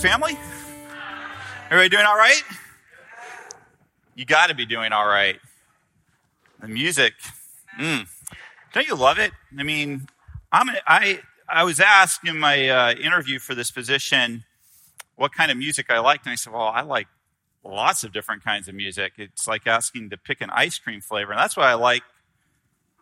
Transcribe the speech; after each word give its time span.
Family. 0.00 0.38
Everybody 1.66 1.90
doing 1.90 2.06
all 2.06 2.16
right? 2.16 2.42
You 4.14 4.24
got 4.24 4.46
to 4.46 4.54
be 4.54 4.64
doing 4.64 4.92
all 4.92 5.06
right. 5.06 5.38
The 6.62 6.68
music, 6.68 7.12
mm, 7.78 8.06
don't 8.72 8.86
you 8.86 8.94
love 8.94 9.18
it? 9.18 9.32
I 9.58 9.62
mean, 9.62 10.08
I'm 10.52 10.70
I 10.86 11.20
I 11.46 11.64
was 11.64 11.80
asked 11.80 12.26
in 12.26 12.38
my 12.38 12.68
uh, 12.70 12.92
interview 12.94 13.38
for 13.38 13.54
this 13.54 13.70
position 13.70 14.44
what 15.16 15.34
kind 15.34 15.50
of 15.50 15.58
music 15.58 15.90
I 15.90 15.98
liked, 15.98 16.24
and 16.24 16.32
I 16.32 16.36
said, 16.36 16.54
"Well, 16.54 16.62
I 16.62 16.80
like 16.80 17.08
lots 17.62 18.02
of 18.02 18.10
different 18.10 18.42
kinds 18.42 18.68
of 18.68 18.74
music. 18.74 19.12
It's 19.18 19.46
like 19.46 19.66
asking 19.66 20.08
to 20.10 20.16
pick 20.16 20.40
an 20.40 20.48
ice 20.48 20.78
cream 20.78 21.02
flavor, 21.02 21.32
and 21.32 21.38
that's 21.38 21.58
what 21.58 21.66
I 21.66 21.74
like 21.74 22.02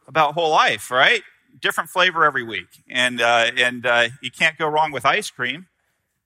about 0.08 0.34
whole 0.34 0.50
life, 0.50 0.90
right? 0.90 1.22
Different 1.60 1.90
flavor 1.90 2.24
every 2.24 2.42
week, 2.42 2.82
and 2.90 3.20
uh, 3.20 3.52
and 3.56 3.86
uh, 3.86 4.08
you 4.20 4.32
can't 4.32 4.58
go 4.58 4.66
wrong 4.66 4.90
with 4.90 5.06
ice 5.06 5.30
cream." 5.30 5.67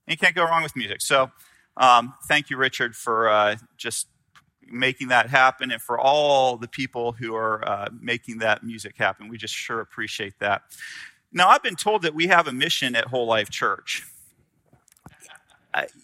You 0.07 0.17
can't 0.17 0.35
go 0.35 0.45
wrong 0.45 0.63
with 0.63 0.77
music. 0.77 1.01
So, 1.01 1.31
um, 1.77 2.15
thank 2.27 2.51
you, 2.51 2.57
Richard, 2.57 2.95
for 2.95 3.29
uh, 3.29 3.57
just 3.77 4.09
making 4.67 5.09
that 5.09 5.29
happen 5.29 5.71
and 5.71 5.81
for 5.81 5.99
all 5.99 6.57
the 6.57 6.69
people 6.69 7.13
who 7.13 7.35
are 7.35 7.67
uh, 7.69 7.89
making 8.01 8.39
that 8.39 8.63
music 8.63 8.97
happen. 8.97 9.29
We 9.29 9.37
just 9.37 9.55
sure 9.55 9.81
appreciate 9.81 10.39
that. 10.41 10.63
Now, 11.33 11.49
I've 11.49 11.63
been 11.63 11.77
told 11.77 12.03
that 12.03 12.15
we 12.15 12.27
have 12.27 12.47
a 12.47 12.53
mission 12.53 12.95
at 12.95 13.07
Whole 13.07 13.27
Life 13.27 13.51
Church. 13.51 14.07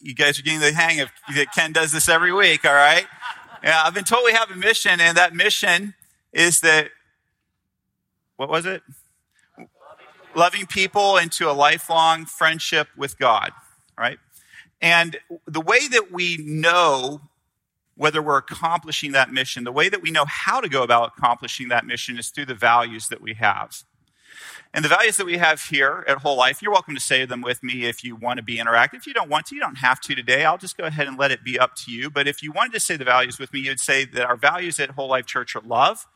You 0.00 0.14
guys 0.14 0.38
are 0.38 0.42
getting 0.42 0.60
the 0.60 0.72
hang 0.72 1.00
of 1.00 1.10
that 1.34 1.52
Ken 1.54 1.72
does 1.72 1.92
this 1.92 2.08
every 2.08 2.32
week, 2.32 2.64
all 2.64 2.72
right? 2.72 3.04
Yeah, 3.62 3.82
I've 3.84 3.92
been 3.92 4.04
told 4.04 4.24
we 4.24 4.32
have 4.32 4.50
a 4.50 4.56
mission, 4.56 5.00
and 5.00 5.16
that 5.19 5.34
mission 5.34 5.94
is 6.32 6.60
that, 6.60 6.88
what 8.36 8.48
was 8.48 8.64
it? 8.64 8.82
Loving 10.34 10.64
people 10.66 11.19
into 11.19 11.50
a 11.50 11.52
lifelong 11.52 12.24
friendship 12.24 12.88
with 12.96 13.19
God 13.19 13.52
right? 13.98 14.18
And 14.80 15.16
the 15.46 15.60
way 15.60 15.88
that 15.88 16.12
we 16.12 16.36
know 16.38 17.20
whether 17.96 18.22
we're 18.22 18.38
accomplishing 18.38 19.12
that 19.12 19.32
mission, 19.32 19.64
the 19.64 19.72
way 19.72 19.88
that 19.88 20.00
we 20.00 20.12
know 20.12 20.24
how 20.27 20.60
to 20.60 20.68
go 20.68 20.84
about 20.84 21.12
accomplishing 21.16 21.68
that 21.68 21.84
mission 21.84 22.16
is 22.19 22.28
through 22.28 22.46
the 22.46 22.54
values 22.54 23.08
that 23.08 23.20
we 23.20 23.34
have. 23.34 23.82
And 24.72 24.84
the 24.84 24.88
values 24.88 25.16
that 25.16 25.26
we 25.26 25.38
have 25.38 25.62
here 25.62 26.04
at 26.06 26.19
Whole 26.19 26.36
Life, 26.36 26.62
you're 26.62 26.70
welcome 26.70 26.94
to 26.94 27.00
say 27.00 27.24
them 27.24 27.41
with 27.41 27.62
me 27.62 27.86
if 27.86 28.04
you 28.04 28.14
want 28.14 28.36
to 28.36 28.42
be 28.42 28.58
interactive. 28.58 28.94
If 28.94 29.06
you 29.06 29.14
don't 29.14 29.30
want 29.30 29.46
to, 29.46 29.54
you 29.54 29.60
don't 29.60 29.78
have 29.78 30.00
to 30.02 30.14
today. 30.14 30.44
I'll 30.44 30.58
just 30.58 30.76
go 30.76 30.84
ahead 30.84 31.08
and 31.08 31.19
let 31.19 31.32
it 31.32 31.42
be 31.42 31.58
up 31.58 31.74
to 31.76 31.91
you. 31.91 32.10
But 32.10 32.28
if 32.28 32.42
you 32.42 32.52
wanted 32.52 32.74
to 32.74 32.80
say 32.80 32.96
the 32.96 33.04
values 33.04 33.38
with 33.38 33.52
me, 33.52 33.60
you'd 33.60 33.80
say 33.80 34.04
that 34.04 34.26
our 34.26 34.36
values 34.36 34.78
at 34.78 34.91
Whole 34.91 35.08
Life 35.08 35.26
Church 35.26 35.56
are 35.56 35.62
love, 35.62 36.06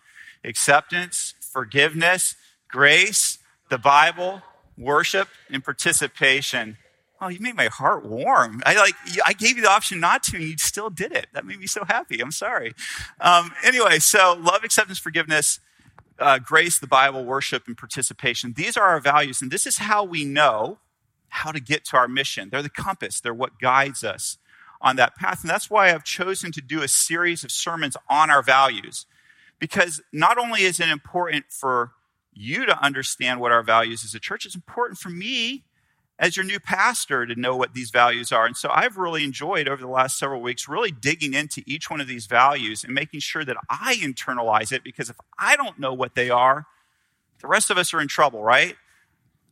acceptance, 0.44 1.34
forgiveness, 1.40 2.36
grace, 2.68 3.38
the 3.70 3.78
Bible, 3.78 4.42
worship, 4.76 5.28
and 5.50 5.64
participation. 5.64 6.76
Oh, 7.24 7.28
you 7.28 7.38
made 7.38 7.54
my 7.54 7.66
heart 7.66 8.04
warm. 8.04 8.62
I 8.66 8.74
like, 8.74 8.94
I 9.24 9.32
gave 9.32 9.54
you 9.54 9.62
the 9.62 9.70
option 9.70 10.00
not 10.00 10.24
to, 10.24 10.36
and 10.36 10.44
you 10.44 10.58
still 10.58 10.90
did 10.90 11.12
it. 11.12 11.28
That 11.32 11.46
made 11.46 11.60
me 11.60 11.68
so 11.68 11.84
happy. 11.84 12.20
I'm 12.20 12.32
sorry. 12.32 12.74
Um, 13.20 13.52
anyway, 13.62 14.00
so 14.00 14.36
love, 14.40 14.64
acceptance, 14.64 14.98
forgiveness, 14.98 15.60
uh, 16.18 16.40
grace, 16.40 16.80
the 16.80 16.88
Bible, 16.88 17.24
worship, 17.24 17.68
and 17.68 17.78
participation. 17.78 18.54
These 18.56 18.76
are 18.76 18.88
our 18.88 18.98
values, 18.98 19.40
and 19.40 19.52
this 19.52 19.68
is 19.68 19.78
how 19.78 20.02
we 20.02 20.24
know 20.24 20.78
how 21.28 21.52
to 21.52 21.60
get 21.60 21.84
to 21.86 21.96
our 21.96 22.08
mission. 22.08 22.48
They're 22.50 22.60
the 22.60 22.68
compass, 22.68 23.20
they're 23.20 23.32
what 23.32 23.60
guides 23.60 24.02
us 24.02 24.38
on 24.80 24.96
that 24.96 25.14
path. 25.14 25.42
And 25.42 25.50
that's 25.50 25.70
why 25.70 25.94
I've 25.94 26.02
chosen 26.02 26.50
to 26.50 26.60
do 26.60 26.82
a 26.82 26.88
series 26.88 27.44
of 27.44 27.52
sermons 27.52 27.96
on 28.10 28.30
our 28.30 28.42
values. 28.42 29.06
Because 29.60 30.02
not 30.12 30.38
only 30.38 30.62
is 30.62 30.80
it 30.80 30.88
important 30.88 31.44
for 31.50 31.92
you 32.32 32.66
to 32.66 32.84
understand 32.84 33.38
what 33.38 33.52
our 33.52 33.62
values 33.62 34.04
as 34.04 34.12
a 34.12 34.18
church, 34.18 34.44
it's 34.44 34.56
important 34.56 34.98
for 34.98 35.10
me 35.10 35.66
as 36.18 36.36
your 36.36 36.44
new 36.44 36.60
pastor 36.60 37.26
to 37.26 37.34
know 37.34 37.56
what 37.56 37.74
these 37.74 37.90
values 37.90 38.30
are. 38.32 38.46
And 38.46 38.56
so 38.56 38.70
I've 38.72 38.96
really 38.96 39.24
enjoyed 39.24 39.68
over 39.68 39.80
the 39.82 39.88
last 39.88 40.18
several 40.18 40.40
weeks 40.40 40.68
really 40.68 40.92
digging 40.92 41.34
into 41.34 41.62
each 41.66 41.90
one 41.90 42.00
of 42.00 42.06
these 42.06 42.26
values 42.26 42.84
and 42.84 42.94
making 42.94 43.20
sure 43.20 43.44
that 43.44 43.56
I 43.68 43.96
internalize 43.96 44.72
it 44.72 44.84
because 44.84 45.10
if 45.10 45.16
I 45.38 45.56
don't 45.56 45.78
know 45.78 45.92
what 45.92 46.14
they 46.14 46.30
are, 46.30 46.66
the 47.40 47.48
rest 47.48 47.70
of 47.70 47.78
us 47.78 47.92
are 47.92 48.00
in 48.00 48.08
trouble, 48.08 48.42
right? 48.42 48.76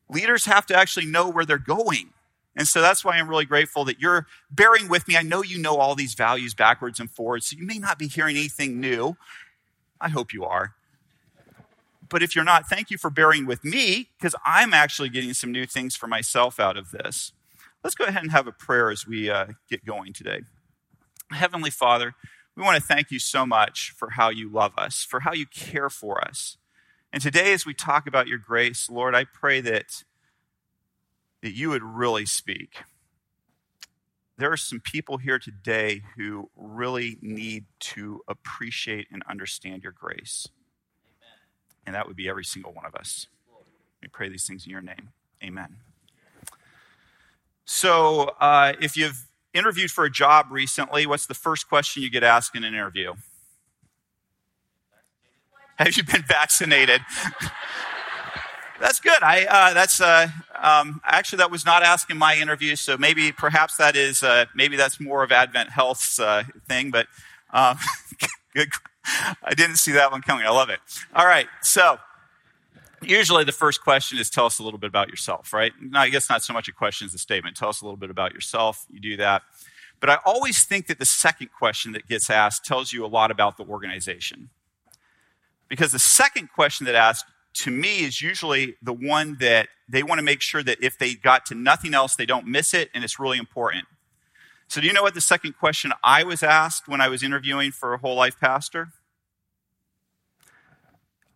Leaders 0.09 0.45
have 0.47 0.67
to 0.67 0.77
actually 0.77 1.07
know 1.07 1.29
where 1.29 1.45
they're 1.45 1.59
going. 1.59 2.11
And 2.57 2.67
so 2.67 2.81
that's 2.81 3.05
why 3.05 3.17
I'm 3.17 3.29
really 3.29 3.45
grateful 3.45 3.85
that 3.87 4.01
you're 4.01 4.27
bearing 4.51 4.89
with 4.89 5.07
me. 5.09 5.17
I 5.17 5.23
know 5.23 5.43
you 5.43 5.59
know 5.59 5.77
all 5.77 5.95
these 5.95 6.15
values 6.15 6.55
backwards 6.55 7.01
and 7.01 7.11
forwards, 7.11 7.47
so 7.47 7.57
you 7.57 7.65
may 7.65 7.79
not 7.79 7.99
be 7.99 8.07
hearing 8.07 8.37
anything 8.37 8.81
new. 8.81 9.17
I 10.01 10.09
hope 10.09 10.33
you 10.33 10.45
are. 10.45 10.75
But 12.11 12.25
if 12.25 12.35
you're 12.35 12.45
not, 12.45 12.69
thank 12.69 12.91
you 12.91 12.99
for 12.99 13.09
bearing 13.09 13.47
with 13.47 13.65
me 13.65 14.09
because 14.19 14.35
I'm 14.45 14.75
actually 14.75 15.09
getting 15.09 15.33
some 15.33 15.53
new 15.53 15.65
things 15.65 15.95
for 15.95 16.09
myself 16.09 16.59
out 16.59 16.77
of 16.77 16.91
this. 16.91 17.33
Let's 17.83 17.95
go 17.95 18.05
ahead 18.05 18.23
and 18.23 18.33
have 18.33 18.49
a 18.49 18.53
prayer 18.53 18.91
as 18.91 19.07
we 19.07 19.31
uh, 19.31 19.47
get 19.71 19.87
going 19.87 20.13
today. 20.13 20.41
Heavenly 21.31 21.71
Father, 21.71 22.15
we 22.57 22.65
want 22.65 22.77
to 22.77 22.87
thank 22.87 23.13
you 23.13 23.21
so 23.21 23.47
much 23.47 23.95
for 23.97 24.11
how 24.11 24.29
you 24.29 24.51
love 24.51 24.73
us, 24.77 25.07
for 25.09 25.21
how 25.21 25.33
you 25.33 25.47
care 25.47 25.89
for 25.89 26.23
us. 26.23 26.59
And 27.13 27.23
today, 27.23 27.53
as 27.53 27.65
we 27.65 27.75
talk 27.75 28.07
about 28.09 28.27
your 28.27 28.39
grace, 28.39 28.91
Lord, 28.91 29.15
I 29.15 29.25
pray 29.25 29.61
that, 29.61 30.03
that 31.43 31.53
you 31.53 31.71
would 31.71 31.83
really 31.83 32.27
speak. 32.27 32.79
There 34.37 34.51
are 34.51 34.57
some 34.57 34.81
people 34.81 35.19
here 35.19 35.39
today 35.39 36.03
who 36.17 36.51
really 36.57 37.19
need 37.23 37.67
to 37.81 38.23
appreciate 38.27 39.07
and 39.13 39.23
understand 39.29 39.85
your 39.85 39.93
grace 39.93 40.49
and 41.91 41.97
that 41.97 42.07
would 42.07 42.15
be 42.15 42.29
every 42.29 42.45
single 42.45 42.73
one 42.73 42.87
of 42.87 42.95
us. 42.95 43.27
We 44.01 44.07
pray 44.07 44.29
these 44.29 44.47
things 44.47 44.65
in 44.65 44.71
your 44.71 44.81
name. 44.81 45.09
Amen. 45.43 45.79
So, 47.65 48.37
uh, 48.41 48.75
if 48.81 48.97
you've 48.97 49.27
interviewed 49.53 49.91
for 49.91 50.05
a 50.05 50.11
job 50.11 50.47
recently, 50.51 51.05
what's 51.05 51.27
the 51.27 51.35
first 51.35 51.69
question 51.69 52.05
you 52.05 52.09
get 52.09 52.23
asked 52.23 52.55
in 52.55 52.63
an 52.63 52.75
interview? 52.75 53.15
Have 55.79 55.97
you 55.97 56.05
been 56.05 56.23
vaccinated? 56.23 57.01
that's 58.81 59.01
good. 59.01 59.21
I 59.21 59.47
uh, 59.47 59.75
that's 59.75 60.01
uh, 60.01 60.29
um, 60.63 61.01
actually 61.05 61.39
that 61.39 61.51
was 61.51 61.67
not 61.67 61.83
asked 61.83 62.09
in 62.09 62.19
my 62.19 62.37
interview, 62.37 62.77
so 62.77 62.99
maybe 62.99 63.33
perhaps 63.33 63.79
that 63.79 63.97
is 63.97 64.23
uh, 64.23 64.45
maybe 64.55 64.77
that's 64.77 65.01
more 65.01 65.25
of 65.25 65.33
Advent 65.33 65.71
Health's 65.71 66.21
uh, 66.21 66.45
thing. 66.69 66.93
But 66.93 67.09
uh, 67.53 67.75
good 68.55 68.71
I 69.43 69.55
didn't 69.57 69.77
see 69.77 69.93
that 69.93 70.11
one 70.11 70.23
coming. 70.23 70.47
I 70.47 70.51
love 70.51 70.71
it. 70.71 70.81
All 71.15 71.27
right. 71.27 71.47
So, 71.63 71.99
usually 73.03 73.45
the 73.45 73.53
first 73.53 73.83
question 73.83 74.19
is 74.19 74.31
tell 74.31 74.47
us 74.47 74.59
a 74.59 74.63
little 74.63 74.79
bit 74.79 74.89
about 74.89 75.09
yourself, 75.09 75.53
right? 75.53 75.73
No, 75.81 76.01
I 76.01 76.09
guess 76.09 76.29
not 76.29 76.43
so 76.43 76.53
much 76.53 76.69
a 76.69 76.73
question 76.73 77.07
as 77.07 77.15
a 77.15 77.19
statement. 77.19 77.57
Tell 77.57 77.69
us 77.69 77.81
a 77.81 77.85
little 77.85 77.97
bit 77.97 78.11
about 78.11 78.35
yourself. 78.35 78.87
You 78.91 79.01
do 79.01 79.17
that. 79.17 79.43
But 80.01 80.11
I 80.11 80.19
always 80.25 80.65
think 80.65 80.87
that 80.87 80.99
the 80.99 81.05
second 81.05 81.51
question 81.53 81.93
that 81.93 82.09
gets 82.09 82.31
asked 82.31 82.65
tells 82.65 82.93
you 82.93 83.05
a 83.05 83.09
lot 83.09 83.31
about 83.31 83.57
the 83.57 83.65
organization. 83.65 84.51
Because 85.69 85.93
the 85.93 85.99
second 85.99 86.51
question 86.53 86.87
that 86.87 86.95
asked 86.95 87.27
to 87.53 87.71
me 87.71 88.05
is 88.05 88.23
usually 88.23 88.77
the 88.83 88.93
one 88.93 89.37
that 89.41 89.69
they 89.89 90.03
want 90.03 90.19
to 90.19 90.23
make 90.23 90.41
sure 90.41 90.63
that 90.63 90.83
if 90.83 90.99
they 90.99 91.15
got 91.15 91.45
to 91.47 91.55
nothing 91.55 91.95
else, 91.95 92.17
they 92.17 92.27
don't 92.27 92.47
miss 92.47 92.75
it, 92.75 92.91
and 92.95 93.05
it's 93.05 93.19
really 93.19 93.39
important. 93.39 93.85
So, 94.71 94.81
do 94.81 94.87
you 94.87 94.93
know 94.93 95.03
what 95.03 95.15
the 95.15 95.21
second 95.21 95.59
question 95.59 95.93
I 96.05 96.23
was 96.23 96.45
asked 96.45 96.87
when 96.87 97.01
I 97.01 97.09
was 97.09 97.25
interviewing 97.25 97.73
for 97.73 97.93
a 97.93 97.99
whole 97.99 98.15
life 98.15 98.39
pastor? 98.39 98.93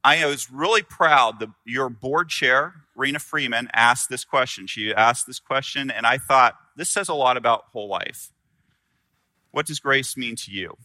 I 0.05 0.25
was 0.25 0.53
really 0.53 0.83
proud 0.83 1.41
that 1.41 1.49
your 1.65 1.89
board 1.89 2.29
chair, 2.29 2.75
Rena 2.95 3.19
Freeman, 3.19 3.71
asked 3.73 4.09
this 4.09 4.25
question. 4.25 4.69
She 4.69 4.95
asked 4.95 5.27
this 5.27 5.41
question, 5.41 5.91
and 5.91 6.07
I 6.07 6.17
thought, 6.17 6.55
this 6.77 6.89
says 6.89 7.09
a 7.09 7.15
lot 7.15 7.37
about 7.37 7.65
whole 7.73 7.89
life. 7.89 8.31
What 9.51 9.67
does 9.67 9.81
grace 9.81 10.17
mean 10.17 10.37
to 10.37 10.53
you? 10.53 10.77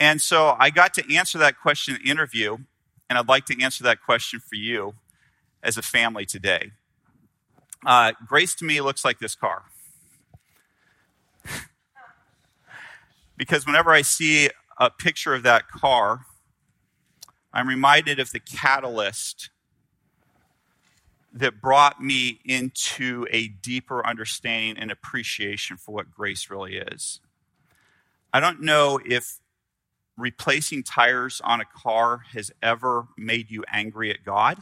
And 0.00 0.20
so 0.20 0.56
I 0.58 0.70
got 0.70 0.92
to 0.94 1.14
answer 1.14 1.38
that 1.38 1.60
question 1.60 1.94
in 1.94 2.02
the 2.02 2.10
interview, 2.10 2.56
and 3.08 3.16
I'd 3.16 3.28
like 3.28 3.46
to 3.46 3.62
answer 3.62 3.84
that 3.84 4.02
question 4.02 4.40
for 4.40 4.56
you 4.56 4.94
as 5.62 5.76
a 5.76 5.82
family 5.82 6.26
today. 6.26 6.72
Uh, 7.84 8.10
grace 8.26 8.56
to 8.56 8.64
me 8.64 8.80
looks 8.80 9.04
like 9.04 9.20
this 9.20 9.36
car. 9.36 9.66
Because 13.36 13.66
whenever 13.66 13.90
I 13.90 14.02
see 14.02 14.50
a 14.78 14.90
picture 14.90 15.34
of 15.34 15.42
that 15.44 15.68
car, 15.68 16.26
I'm 17.52 17.68
reminded 17.68 18.18
of 18.18 18.32
the 18.32 18.40
catalyst 18.40 19.50
that 21.32 21.60
brought 21.60 22.02
me 22.02 22.40
into 22.44 23.26
a 23.30 23.48
deeper 23.48 24.06
understanding 24.06 24.76
and 24.78 24.90
appreciation 24.90 25.76
for 25.76 25.94
what 25.94 26.10
grace 26.10 26.48
really 26.50 26.76
is. 26.76 27.20
I 28.32 28.40
don't 28.40 28.62
know 28.62 28.98
if 29.04 29.38
replacing 30.16 30.82
tires 30.82 31.40
on 31.44 31.60
a 31.60 31.64
car 31.64 32.22
has 32.32 32.50
ever 32.62 33.08
made 33.18 33.50
you 33.50 33.64
angry 33.70 34.10
at 34.10 34.24
God 34.24 34.58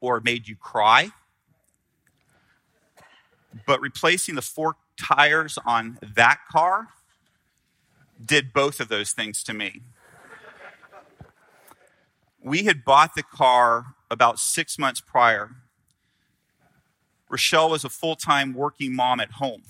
or 0.00 0.20
made 0.20 0.48
you 0.48 0.56
cry. 0.56 1.10
But 3.66 3.80
replacing 3.80 4.34
the 4.34 4.42
four 4.42 4.76
tires 4.98 5.58
on 5.64 5.98
that 6.02 6.40
car 6.50 6.88
did 8.24 8.52
both 8.52 8.80
of 8.80 8.88
those 8.88 9.12
things 9.12 9.42
to 9.44 9.54
me. 9.54 9.82
We 12.42 12.64
had 12.64 12.84
bought 12.84 13.14
the 13.14 13.22
car 13.22 13.94
about 14.10 14.38
six 14.38 14.78
months 14.78 15.00
prior. 15.00 15.50
Rochelle 17.28 17.70
was 17.70 17.84
a 17.84 17.88
full 17.88 18.16
time 18.16 18.54
working 18.54 18.94
mom 18.94 19.20
at 19.20 19.32
home. 19.32 19.62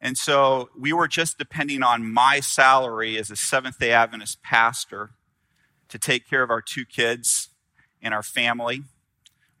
And 0.00 0.16
so 0.16 0.70
we 0.78 0.92
were 0.92 1.08
just 1.08 1.38
depending 1.38 1.82
on 1.82 2.10
my 2.10 2.40
salary 2.40 3.18
as 3.18 3.30
a 3.30 3.36
Seventh 3.36 3.78
day 3.78 3.90
Adventist 3.90 4.42
pastor 4.42 5.10
to 5.88 5.98
take 5.98 6.28
care 6.28 6.42
of 6.42 6.50
our 6.50 6.62
two 6.62 6.84
kids 6.84 7.48
and 8.00 8.14
our 8.14 8.22
family. 8.22 8.82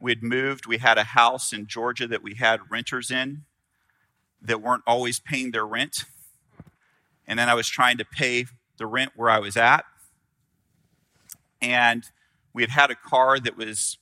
We 0.00 0.12
had 0.12 0.22
moved, 0.22 0.66
we 0.66 0.78
had 0.78 0.96
a 0.96 1.04
house 1.04 1.52
in 1.52 1.66
Georgia 1.66 2.06
that 2.06 2.22
we 2.22 2.34
had 2.34 2.70
renters 2.70 3.10
in 3.10 3.44
that 4.42 4.62
weren't 4.62 4.82
always 4.86 5.20
paying 5.20 5.50
their 5.50 5.66
rent. 5.66 6.04
And 7.26 7.38
then 7.38 7.48
I 7.48 7.54
was 7.54 7.68
trying 7.68 7.98
to 7.98 8.04
pay 8.04 8.46
the 8.78 8.86
rent 8.86 9.12
where 9.16 9.30
I 9.30 9.38
was 9.38 9.56
at. 9.56 9.84
And 11.60 12.04
we 12.52 12.62
had 12.62 12.70
had 12.70 12.90
a 12.90 12.94
car 12.94 13.38
that 13.38 13.56
was 13.56 13.98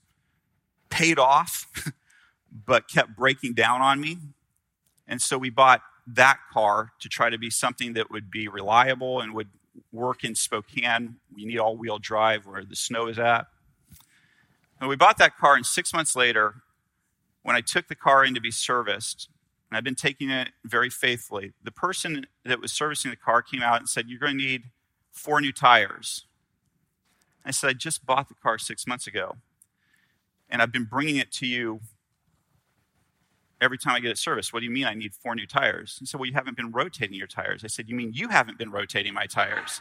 paid 0.90 1.18
off, 1.18 1.66
but 2.66 2.88
kept 2.88 3.16
breaking 3.16 3.54
down 3.54 3.80
on 3.80 4.00
me. 4.00 4.18
And 5.08 5.20
so 5.20 5.38
we 5.38 5.50
bought 5.50 5.82
that 6.06 6.38
car 6.52 6.92
to 7.00 7.08
try 7.08 7.30
to 7.30 7.38
be 7.38 7.50
something 7.50 7.94
that 7.94 8.10
would 8.10 8.30
be 8.30 8.48
reliable 8.48 9.20
and 9.20 9.34
would 9.34 9.48
work 9.92 10.24
in 10.24 10.34
Spokane. 10.34 11.16
We 11.34 11.44
need 11.44 11.58
all 11.58 11.76
wheel 11.76 11.98
drive 11.98 12.46
where 12.46 12.64
the 12.64 12.76
snow 12.76 13.08
is 13.08 13.18
at. 13.18 13.46
And 14.80 14.88
we 14.88 14.96
bought 14.96 15.18
that 15.18 15.36
car, 15.38 15.54
and 15.54 15.64
six 15.64 15.92
months 15.92 16.14
later, 16.14 16.56
when 17.42 17.56
I 17.56 17.62
took 17.62 17.88
the 17.88 17.94
car 17.94 18.24
in 18.24 18.34
to 18.34 18.40
be 18.40 18.50
serviced, 18.50 19.30
I've 19.72 19.84
been 19.84 19.94
taking 19.96 20.30
it 20.30 20.50
very 20.64 20.90
faithfully, 20.90 21.52
the 21.62 21.72
person 21.72 22.26
that 22.44 22.60
was 22.60 22.72
servicing 22.72 23.10
the 23.10 23.16
car 23.16 23.42
came 23.42 23.62
out 23.62 23.80
and 23.80 23.88
said, 23.88 24.08
You're 24.08 24.20
going 24.20 24.38
to 24.38 24.44
need 24.44 24.64
four 25.12 25.40
new 25.40 25.52
tires. 25.52 26.26
I 27.44 27.50
said, 27.50 27.70
I 27.70 27.72
just 27.72 28.04
bought 28.04 28.28
the 28.28 28.34
car 28.34 28.58
six 28.58 28.86
months 28.86 29.06
ago, 29.06 29.36
and 30.48 30.62
I've 30.62 30.72
been 30.72 30.84
bringing 30.84 31.16
it 31.16 31.32
to 31.32 31.46
you 31.46 31.80
every 33.60 33.78
time 33.78 33.94
I 33.94 34.00
get 34.00 34.10
it 34.10 34.18
serviced. 34.18 34.52
What 34.52 34.60
do 34.60 34.66
you 34.66 34.70
mean 34.70 34.84
I 34.84 34.94
need 34.94 35.14
four 35.14 35.34
new 35.34 35.46
tires? 35.46 35.96
He 35.98 36.06
said, 36.06 36.20
Well, 36.20 36.28
you 36.28 36.34
haven't 36.34 36.56
been 36.56 36.72
rotating 36.72 37.16
your 37.16 37.26
tires. 37.26 37.64
I 37.64 37.68
said, 37.68 37.88
You 37.88 37.96
mean 37.96 38.12
you 38.14 38.28
haven't 38.28 38.58
been 38.58 38.70
rotating 38.70 39.14
my 39.14 39.26
tires? 39.26 39.80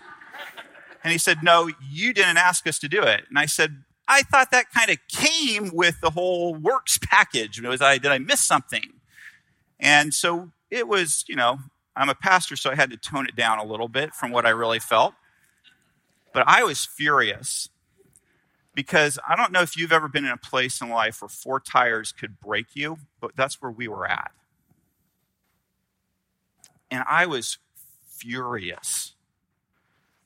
And 1.03 1.11
he 1.11 1.17
said, 1.17 1.43
No, 1.43 1.69
you 1.89 2.13
didn't 2.13 2.37
ask 2.37 2.65
us 2.67 2.79
to 2.79 2.87
do 2.87 3.03
it. 3.03 3.25
And 3.29 3.37
I 3.37 3.45
said, 3.45 3.83
I 4.07 4.21
thought 4.23 4.51
that 4.51 4.71
kind 4.71 4.89
of 4.89 4.97
came 5.07 5.71
with 5.73 5.99
the 6.01 6.11
whole 6.11 6.55
works 6.55 6.99
package. 7.01 7.61
Was 7.61 7.81
I, 7.81 7.97
did 7.97 8.11
I 8.11 8.19
miss 8.19 8.41
something? 8.41 8.93
And 9.79 10.13
so 10.13 10.51
it 10.69 10.87
was, 10.87 11.25
you 11.27 11.35
know, 11.35 11.59
I'm 11.95 12.09
a 12.09 12.15
pastor, 12.15 12.55
so 12.55 12.71
I 12.71 12.75
had 12.75 12.89
to 12.91 12.97
tone 12.97 13.27
it 13.27 13.35
down 13.35 13.59
a 13.59 13.65
little 13.65 13.87
bit 13.87 14.13
from 14.13 14.31
what 14.31 14.45
I 14.45 14.49
really 14.49 14.79
felt. 14.79 15.13
But 16.33 16.43
I 16.47 16.63
was 16.63 16.85
furious 16.85 17.69
because 18.73 19.17
I 19.27 19.35
don't 19.37 19.53
know 19.53 19.61
if 19.61 19.77
you've 19.77 19.93
ever 19.93 20.09
been 20.09 20.25
in 20.25 20.31
a 20.31 20.37
place 20.37 20.81
in 20.81 20.89
life 20.89 21.21
where 21.21 21.29
four 21.29 21.61
tires 21.61 22.11
could 22.11 22.39
break 22.41 22.67
you, 22.73 22.97
but 23.21 23.31
that's 23.35 23.61
where 23.61 23.71
we 23.71 23.87
were 23.87 24.05
at. 24.05 24.31
And 26.91 27.03
I 27.09 27.25
was 27.25 27.57
furious. 28.05 29.13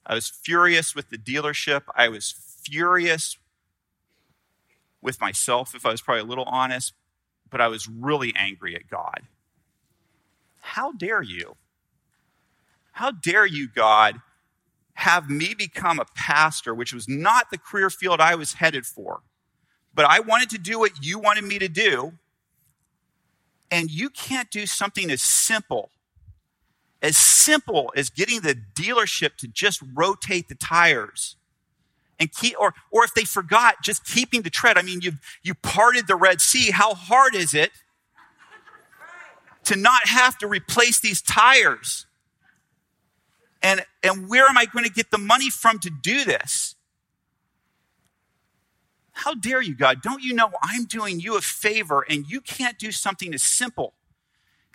I 0.06 0.16
was 0.16 0.28
furious 0.28 0.96
with 0.96 1.10
the 1.10 1.18
dealership. 1.18 1.84
I 1.96 2.08
was 2.10 2.34
furious 2.64 3.38
with 5.02 5.22
myself, 5.22 5.76
if 5.76 5.86
I 5.86 5.92
was 5.92 6.02
probably 6.02 6.22
a 6.22 6.26
little 6.26 6.46
honest, 6.46 6.94
but 7.50 7.62
I 7.62 7.68
was 7.68 7.88
really 7.88 8.34
angry 8.36 8.76
at 8.76 8.90
God. 8.90 9.22
How 10.60 10.92
dare 10.92 11.22
you? 11.22 11.56
How 12.94 13.12
dare 13.12 13.46
you, 13.46 13.68
God, 13.68 14.22
have 14.94 15.30
me 15.30 15.54
become 15.54 16.00
a 16.00 16.06
pastor, 16.16 16.76
which 16.76 16.94
was 16.94 17.08
not 17.08 17.50
the 17.52 17.58
career 17.58 17.90
field 17.90 18.20
I 18.20 18.36
was 18.36 18.54
headed 18.54 18.86
for, 18.86 19.22
but 19.94 20.06
I 20.06 20.20
wanted 20.20 20.50
to 20.52 20.58
do 20.58 20.80
what 20.80 21.04
you 21.04 21.20
wanted 21.20 21.46
me 21.46 21.60
to 21.60 21.70
do. 21.70 22.14
And 23.72 23.90
you 23.90 24.10
can't 24.10 24.50
do 24.50 24.66
something 24.66 25.12
as 25.12 25.22
simple, 25.22 25.92
as 27.02 27.16
simple 27.16 27.94
as 27.96 28.10
getting 28.10 28.42
the 28.42 28.58
dealership 28.76 29.36
to 29.38 29.48
just 29.48 29.82
rotate 29.94 30.50
the 30.50 30.56
tires 30.56 31.36
and 32.20 32.32
keep, 32.34 32.60
or, 32.60 32.74
or 32.92 33.04
if 33.06 33.14
they 33.14 33.24
forgot, 33.24 33.76
just 33.84 34.04
keeping 34.06 34.42
the 34.42 34.50
tread. 34.50 34.78
I 34.78 34.82
mean, 34.82 35.02
you 35.02 35.14
you 35.44 35.54
parted 35.54 36.08
the 36.08 36.16
Red 36.16 36.42
Sea. 36.42 36.72
How 36.72 36.94
hard 36.94 37.36
is 37.36 37.54
it 37.54 37.72
to 39.70 39.76
not 39.76 40.08
have 40.08 40.36
to 40.40 40.48
replace 40.48 41.00
these 41.00 41.22
tires? 41.22 42.08
And, 43.62 43.86
and 44.02 44.28
where 44.28 44.48
am 44.50 44.58
I 44.58 44.66
going 44.66 44.84
to 44.84 44.92
get 44.92 45.12
the 45.12 45.20
money 45.20 45.52
from 45.52 45.78
to 45.80 45.92
do 45.92 46.26
this? 46.26 46.74
How 49.12 49.36
dare 49.36 49.62
you, 49.62 49.76
God? 49.76 50.02
Don't 50.02 50.24
you 50.24 50.34
know 50.34 50.50
I'm 50.64 50.86
doing 50.86 51.20
you 51.20 51.38
a 51.38 51.42
favor 51.42 52.04
and 52.10 52.26
you 52.28 52.42
can't 52.42 52.80
do 52.80 52.92
something 52.92 53.32
as 53.32 53.44
simple 53.44 53.94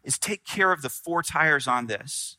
as 0.04 0.16
take 0.16 0.44
care 0.44 0.70
of 0.70 0.82
the 0.82 0.88
four 0.90 1.24
tires 1.24 1.66
on 1.66 1.88
this? 1.88 2.36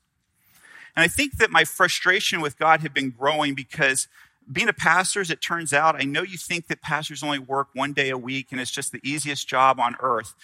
And 0.96 1.04
I 1.04 1.10
think 1.10 1.38
that 1.40 1.52
my 1.52 1.66
frustration 1.66 2.40
with 2.40 2.58
God 2.58 2.80
had 2.80 2.94
been 2.94 3.10
growing 3.10 3.54
because 3.54 4.08
being 4.50 4.70
a 4.70 4.74
pastor, 4.74 5.20
as 5.20 5.30
it 5.30 5.42
turns 5.42 5.74
out, 5.74 6.00
I 6.00 6.06
know 6.06 6.22
you 6.22 6.38
think 6.38 6.68
that 6.68 6.82
pastors 6.82 7.22
only 7.22 7.40
work 7.40 7.68
one 7.74 7.92
day 7.92 8.12
a 8.12 8.18
week 8.18 8.48
and 8.52 8.62
it's 8.62 8.72
just 8.72 8.94
the 8.94 9.02
easiest 9.04 9.46
job 9.46 9.78
on 9.78 9.98
earth. 10.00 10.36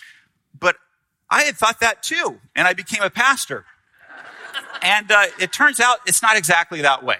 But 0.60 0.75
I 1.31 1.44
had 1.44 1.56
thought 1.57 1.80
that 1.80 2.04
too, 2.04 2.39
and 2.56 2.68
I 2.68 2.74
became 2.74 3.01
a 3.01 3.10
pastor. 3.10 3.66
and 4.83 5.12
uh, 5.12 5.28
it 5.39 5.51
turns 5.51 5.80
out 5.80 6.00
it's 6.06 6.22
not 6.22 6.38
exactly 6.38 6.81
that 6.81 7.04
way. 7.04 7.18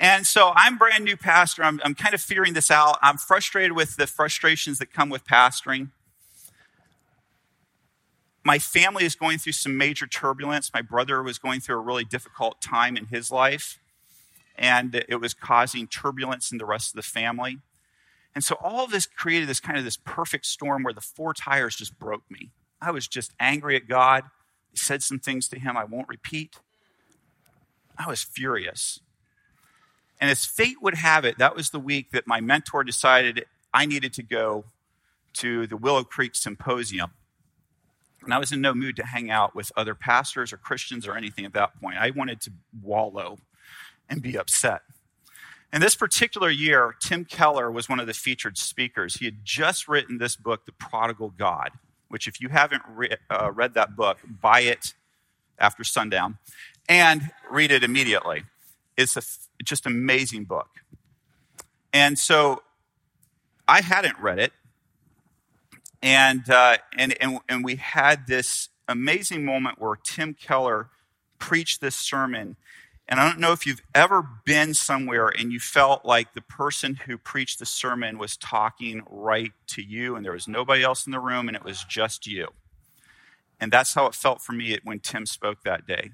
And 0.00 0.24
so 0.26 0.52
I'm 0.54 0.78
brand 0.78 1.04
new 1.04 1.16
pastor. 1.16 1.64
I'm, 1.64 1.80
I'm 1.82 1.96
kind 1.96 2.14
of 2.14 2.20
figuring 2.20 2.52
this 2.52 2.70
out. 2.70 2.98
I'm 3.02 3.16
frustrated 3.16 3.72
with 3.72 3.96
the 3.96 4.06
frustrations 4.06 4.78
that 4.78 4.92
come 4.92 5.08
with 5.08 5.24
pastoring. 5.24 5.90
My 8.44 8.60
family 8.60 9.04
is 9.04 9.16
going 9.16 9.38
through 9.38 9.52
some 9.52 9.76
major 9.76 10.06
turbulence. 10.06 10.70
My 10.72 10.82
brother 10.82 11.22
was 11.22 11.38
going 11.38 11.60
through 11.60 11.76
a 11.76 11.82
really 11.82 12.04
difficult 12.04 12.60
time 12.60 12.96
in 12.96 13.06
his 13.06 13.32
life 13.32 13.80
and 14.58 15.04
it 15.08 15.20
was 15.20 15.34
causing 15.34 15.86
turbulence 15.86 16.50
in 16.50 16.58
the 16.58 16.66
rest 16.66 16.90
of 16.90 16.96
the 16.96 17.02
family. 17.02 17.58
And 18.34 18.42
so 18.42 18.56
all 18.60 18.84
of 18.84 18.90
this 18.90 19.06
created 19.06 19.48
this 19.48 19.60
kind 19.60 19.78
of 19.78 19.84
this 19.84 19.96
perfect 19.96 20.46
storm 20.46 20.82
where 20.82 20.92
the 20.92 21.00
four 21.00 21.32
tires 21.32 21.76
just 21.76 21.98
broke 21.98 22.28
me. 22.28 22.50
I 22.80 22.90
was 22.90 23.08
just 23.08 23.32
angry 23.40 23.76
at 23.76 23.88
God. 23.88 24.24
I 24.24 24.28
said 24.74 25.02
some 25.02 25.18
things 25.18 25.48
to 25.48 25.58
him 25.58 25.76
I 25.76 25.84
won't 25.84 26.08
repeat. 26.08 26.58
I 27.98 28.08
was 28.08 28.22
furious. 28.22 29.00
And 30.20 30.30
as 30.30 30.44
fate 30.44 30.82
would 30.82 30.94
have 30.94 31.24
it, 31.24 31.38
that 31.38 31.56
was 31.56 31.70
the 31.70 31.78
week 31.78 32.10
that 32.12 32.26
my 32.26 32.40
mentor 32.40 32.84
decided 32.84 33.44
I 33.72 33.86
needed 33.86 34.12
to 34.14 34.22
go 34.22 34.64
to 35.34 35.66
the 35.66 35.76
Willow 35.76 36.04
Creek 36.04 36.34
Symposium. 36.34 37.10
And 38.22 38.34
I 38.34 38.38
was 38.38 38.50
in 38.52 38.60
no 38.60 38.74
mood 38.74 38.96
to 38.96 39.06
hang 39.06 39.30
out 39.30 39.54
with 39.54 39.70
other 39.76 39.94
pastors 39.94 40.52
or 40.52 40.56
Christians 40.56 41.06
or 41.06 41.16
anything 41.16 41.44
at 41.44 41.52
that 41.52 41.80
point. 41.80 41.96
I 41.98 42.10
wanted 42.10 42.40
to 42.42 42.52
wallow 42.82 43.38
and 44.08 44.20
be 44.20 44.36
upset. 44.36 44.82
And 45.72 45.82
this 45.82 45.94
particular 45.94 46.50
year, 46.50 46.94
Tim 47.00 47.24
Keller 47.24 47.70
was 47.70 47.88
one 47.88 48.00
of 48.00 48.06
the 48.06 48.14
featured 48.14 48.56
speakers. 48.56 49.16
He 49.16 49.26
had 49.26 49.44
just 49.44 49.86
written 49.86 50.18
this 50.18 50.34
book, 50.34 50.64
The 50.64 50.72
Prodigal 50.72 51.34
God, 51.38 51.70
which, 52.08 52.26
if 52.26 52.40
you 52.40 52.48
haven't 52.48 52.82
re- 52.88 53.16
uh, 53.30 53.50
read 53.52 53.74
that 53.74 53.96
book, 53.96 54.18
buy 54.40 54.60
it 54.60 54.94
after 55.58 55.84
sundown 55.84 56.38
and 56.88 57.30
read 57.50 57.70
it 57.70 57.84
immediately. 57.84 58.44
It's 58.96 59.16
a 59.16 59.20
f- 59.20 59.48
just 59.64 59.86
amazing 59.86 60.44
book. 60.44 60.68
And 61.92 62.18
so 62.18 62.62
I 63.66 63.82
hadn't 63.82 64.18
read 64.18 64.38
it. 64.38 64.52
And, 66.02 66.48
uh, 66.48 66.78
and, 66.96 67.20
and, 67.20 67.40
and 67.48 67.64
we 67.64 67.76
had 67.76 68.26
this 68.26 68.68
amazing 68.86 69.44
moment 69.44 69.80
where 69.80 69.96
Tim 69.96 70.34
Keller 70.34 70.88
preached 71.38 71.80
this 71.80 71.96
sermon 71.96 72.56
and 73.08 73.18
I 73.18 73.26
don't 73.26 73.40
know 73.40 73.52
if 73.52 73.66
you've 73.66 73.82
ever 73.94 74.22
been 74.44 74.74
somewhere 74.74 75.28
and 75.28 75.50
you 75.50 75.60
felt 75.60 76.04
like 76.04 76.34
the 76.34 76.42
person 76.42 76.94
who 77.06 77.16
preached 77.16 77.58
the 77.58 77.64
sermon 77.64 78.18
was 78.18 78.36
talking 78.36 79.02
right 79.08 79.52
to 79.68 79.82
you 79.82 80.14
and 80.14 80.24
there 80.24 80.32
was 80.32 80.46
nobody 80.46 80.82
else 80.82 81.06
in 81.06 81.12
the 81.12 81.20
room 81.20 81.48
and 81.48 81.56
it 81.56 81.64
was 81.64 81.82
just 81.84 82.26
you. 82.26 82.48
And 83.58 83.72
that's 83.72 83.94
how 83.94 84.06
it 84.06 84.14
felt 84.14 84.42
for 84.42 84.52
me 84.52 84.78
when 84.84 85.00
Tim 85.00 85.24
spoke 85.24 85.64
that 85.64 85.86
day. 85.86 86.10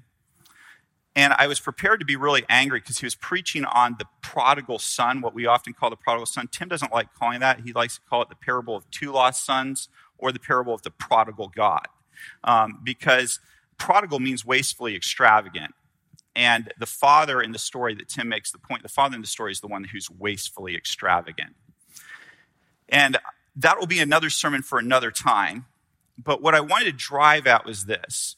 And 1.17 1.33
I 1.33 1.47
was 1.47 1.59
prepared 1.59 1.99
to 1.99 2.05
be 2.05 2.15
really 2.15 2.43
angry 2.49 2.79
because 2.79 2.99
he 2.99 3.05
was 3.05 3.15
preaching 3.15 3.65
on 3.65 3.95
the 3.99 4.05
prodigal 4.21 4.79
son, 4.79 5.21
what 5.21 5.33
we 5.33 5.45
often 5.45 5.73
call 5.73 5.89
the 5.89 5.95
prodigal 5.95 6.25
son. 6.25 6.47
Tim 6.51 6.69
doesn't 6.69 6.91
like 6.93 7.13
calling 7.13 7.41
that. 7.41 7.61
He 7.61 7.73
likes 7.73 7.95
to 7.95 8.01
call 8.09 8.21
it 8.21 8.29
the 8.29 8.35
parable 8.35 8.75
of 8.75 8.89
two 8.89 9.11
lost 9.11 9.45
sons 9.45 9.89
or 10.17 10.31
the 10.31 10.39
parable 10.39 10.73
of 10.73 10.81
the 10.81 10.91
prodigal 10.91 11.51
God. 11.53 11.87
Um, 12.43 12.79
because 12.83 13.39
prodigal 13.77 14.19
means 14.19 14.45
wastefully 14.45 14.95
extravagant. 14.95 15.73
And 16.35 16.73
the 16.77 16.85
father 16.85 17.41
in 17.41 17.53
the 17.53 17.59
story 17.59 17.95
that 17.95 18.09
Tim 18.09 18.27
makes 18.27 18.51
the 18.51 18.57
point, 18.57 18.83
the 18.83 18.89
father 18.89 19.15
in 19.15 19.21
the 19.21 19.27
story 19.27 19.51
is 19.51 19.61
the 19.61 19.67
one 19.67 19.85
who's 19.85 20.09
wastefully 20.11 20.75
extravagant. 20.75 21.55
And 22.89 23.17
that 23.55 23.79
will 23.79 23.87
be 23.87 23.99
another 23.99 24.29
sermon 24.29 24.61
for 24.61 24.77
another 24.77 25.11
time. 25.11 25.65
But 26.17 26.41
what 26.41 26.53
I 26.53 26.59
wanted 26.59 26.85
to 26.85 26.91
drive 26.91 27.47
at 27.47 27.65
was 27.65 27.85
this. 27.85 28.35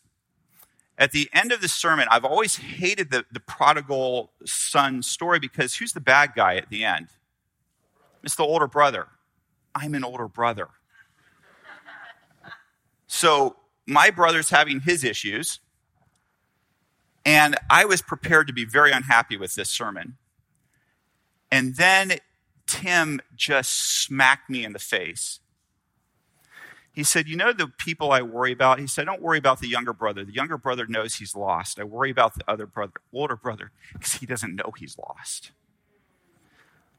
At 0.97 1.11
the 1.11 1.29
end 1.31 1.51
of 1.51 1.61
the 1.61 1.67
sermon, 1.67 2.07
I've 2.09 2.25
always 2.25 2.55
hated 2.55 3.11
the, 3.11 3.25
the 3.31 3.39
prodigal 3.39 4.31
son 4.45 5.03
story 5.03 5.39
because 5.39 5.75
who's 5.75 5.93
the 5.93 6.01
bad 6.01 6.33
guy 6.35 6.55
at 6.55 6.69
the 6.69 6.83
end? 6.83 7.07
It's 8.23 8.35
the 8.35 8.43
older 8.43 8.67
brother. 8.67 9.07
I'm 9.75 9.93
an 9.93 10.03
older 10.03 10.27
brother. 10.27 10.69
So 13.05 13.55
my 13.85 14.09
brother's 14.09 14.49
having 14.49 14.81
his 14.81 15.03
issues, 15.03 15.59
and 17.27 17.57
I 17.69 17.83
was 17.83 18.01
prepared 18.01 18.47
to 18.47 18.53
be 18.53 18.63
very 18.63 18.93
unhappy 18.93 19.35
with 19.35 19.55
this 19.55 19.69
sermon. 19.69 20.15
And 21.51 21.75
then 21.75 22.13
Tim 22.67 23.19
just 23.35 24.01
smacked 24.01 24.49
me 24.49 24.63
in 24.63 24.71
the 24.71 24.79
face. 24.79 25.41
He 26.93 27.03
said, 27.03 27.27
You 27.27 27.35
know 27.35 27.51
the 27.51 27.67
people 27.67 28.13
I 28.13 28.21
worry 28.21 28.53
about? 28.53 28.79
He 28.79 28.87
said, 28.87 29.07
Don't 29.07 29.21
worry 29.21 29.37
about 29.37 29.59
the 29.59 29.67
younger 29.67 29.91
brother. 29.91 30.23
The 30.23 30.33
younger 30.33 30.57
brother 30.57 30.87
knows 30.87 31.15
he's 31.15 31.35
lost. 31.35 31.81
I 31.81 31.83
worry 31.83 32.11
about 32.11 32.35
the 32.35 32.45
other 32.47 32.65
brother, 32.65 32.93
older 33.11 33.35
brother, 33.35 33.71
because 33.91 34.13
he 34.13 34.25
doesn't 34.25 34.55
know 34.55 34.71
he's 34.77 34.97
lost. 34.97 35.51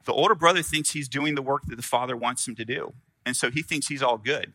The 0.05 0.13
older 0.13 0.35
brother 0.35 0.61
thinks 0.61 0.91
he's 0.91 1.09
doing 1.09 1.33
the 1.33 1.41
work 1.41 1.63
that 1.65 1.75
the 1.75 1.81
father 1.81 2.15
wants 2.15 2.47
him 2.47 2.53
to 2.55 2.65
do. 2.65 2.93
And 3.25 3.35
so 3.35 3.49
he 3.49 3.63
thinks 3.63 3.87
he's 3.87 4.03
all 4.03 4.19
good. 4.19 4.53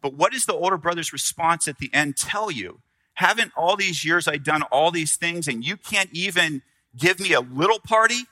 But 0.00 0.14
what 0.14 0.32
does 0.32 0.46
the 0.46 0.54
older 0.54 0.78
brother's 0.78 1.12
response 1.12 1.68
at 1.68 1.76
the 1.76 1.92
end 1.92 2.16
tell 2.16 2.50
you? 2.50 2.80
Haven't 3.18 3.50
all 3.56 3.74
these 3.74 4.04
years 4.04 4.28
I 4.28 4.36
done 4.36 4.62
all 4.70 4.92
these 4.92 5.16
things 5.16 5.48
and 5.48 5.64
you 5.64 5.76
can't 5.76 6.08
even 6.12 6.62
give 6.96 7.18
me 7.18 7.32
a 7.32 7.40
little 7.40 7.80
party? 7.80 8.26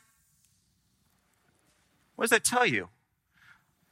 What 2.15 2.23
does 2.23 2.31
that 2.31 2.45
tell 2.45 2.65
you? 2.65 2.91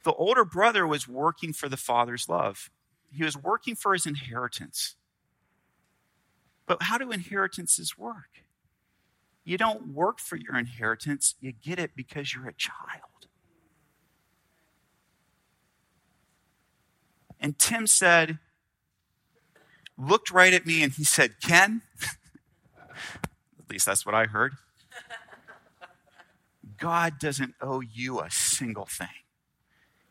The 0.05 0.13
older 0.13 0.45
brother 0.45 0.87
was 0.87 1.05
working 1.05 1.51
for 1.51 1.67
the 1.67 1.75
father's 1.75 2.29
love, 2.29 2.69
he 3.11 3.25
was 3.25 3.35
working 3.35 3.75
for 3.75 3.91
his 3.91 4.05
inheritance. 4.05 4.95
But 6.65 6.83
how 6.83 6.97
do 6.97 7.11
inheritances 7.11 7.97
work? 7.97 8.45
You 9.43 9.57
don't 9.57 9.89
work 9.89 10.19
for 10.19 10.37
your 10.37 10.55
inheritance, 10.55 11.35
you 11.41 11.51
get 11.51 11.77
it 11.77 11.91
because 11.93 12.33
you're 12.33 12.47
a 12.47 12.53
child. 12.53 13.27
And 17.41 17.59
Tim 17.59 17.85
said, 17.85 18.39
looked 19.97 20.31
right 20.31 20.53
at 20.53 20.65
me 20.65 20.83
and 20.83 20.91
he 20.91 21.03
said, 21.03 21.41
Ken, 21.41 21.81
at 22.89 23.69
least 23.69 23.85
that's 23.85 24.05
what 24.05 24.15
I 24.15 24.25
heard. 24.25 24.53
God 26.77 27.19
doesn't 27.19 27.55
owe 27.61 27.81
you 27.81 28.19
a 28.19 28.29
single 28.29 28.85
thing. 28.85 29.07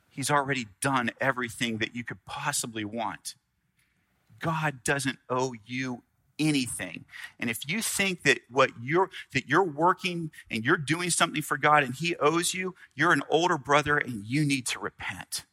He's 0.08 0.30
already 0.30 0.68
done 0.80 1.10
everything 1.20 1.78
that 1.78 1.94
you 1.94 2.04
could 2.04 2.24
possibly 2.24 2.84
want. 2.84 3.34
God 4.38 4.84
doesn't 4.84 5.18
owe 5.28 5.54
you 5.66 6.02
anything. 6.38 7.04
And 7.38 7.50
if 7.50 7.68
you 7.68 7.82
think 7.82 8.22
that 8.22 8.40
what 8.50 8.70
you're 8.80 9.10
that 9.32 9.48
you're 9.48 9.64
working 9.64 10.30
and 10.50 10.64
you're 10.64 10.76
doing 10.76 11.10
something 11.10 11.42
for 11.42 11.56
God 11.56 11.82
and 11.82 11.94
he 11.94 12.16
owes 12.16 12.54
you, 12.54 12.74
you're 12.94 13.12
an 13.12 13.22
older 13.28 13.58
brother 13.58 13.96
and 13.96 14.24
you 14.26 14.44
need 14.44 14.66
to 14.68 14.78
repent. 14.78 15.44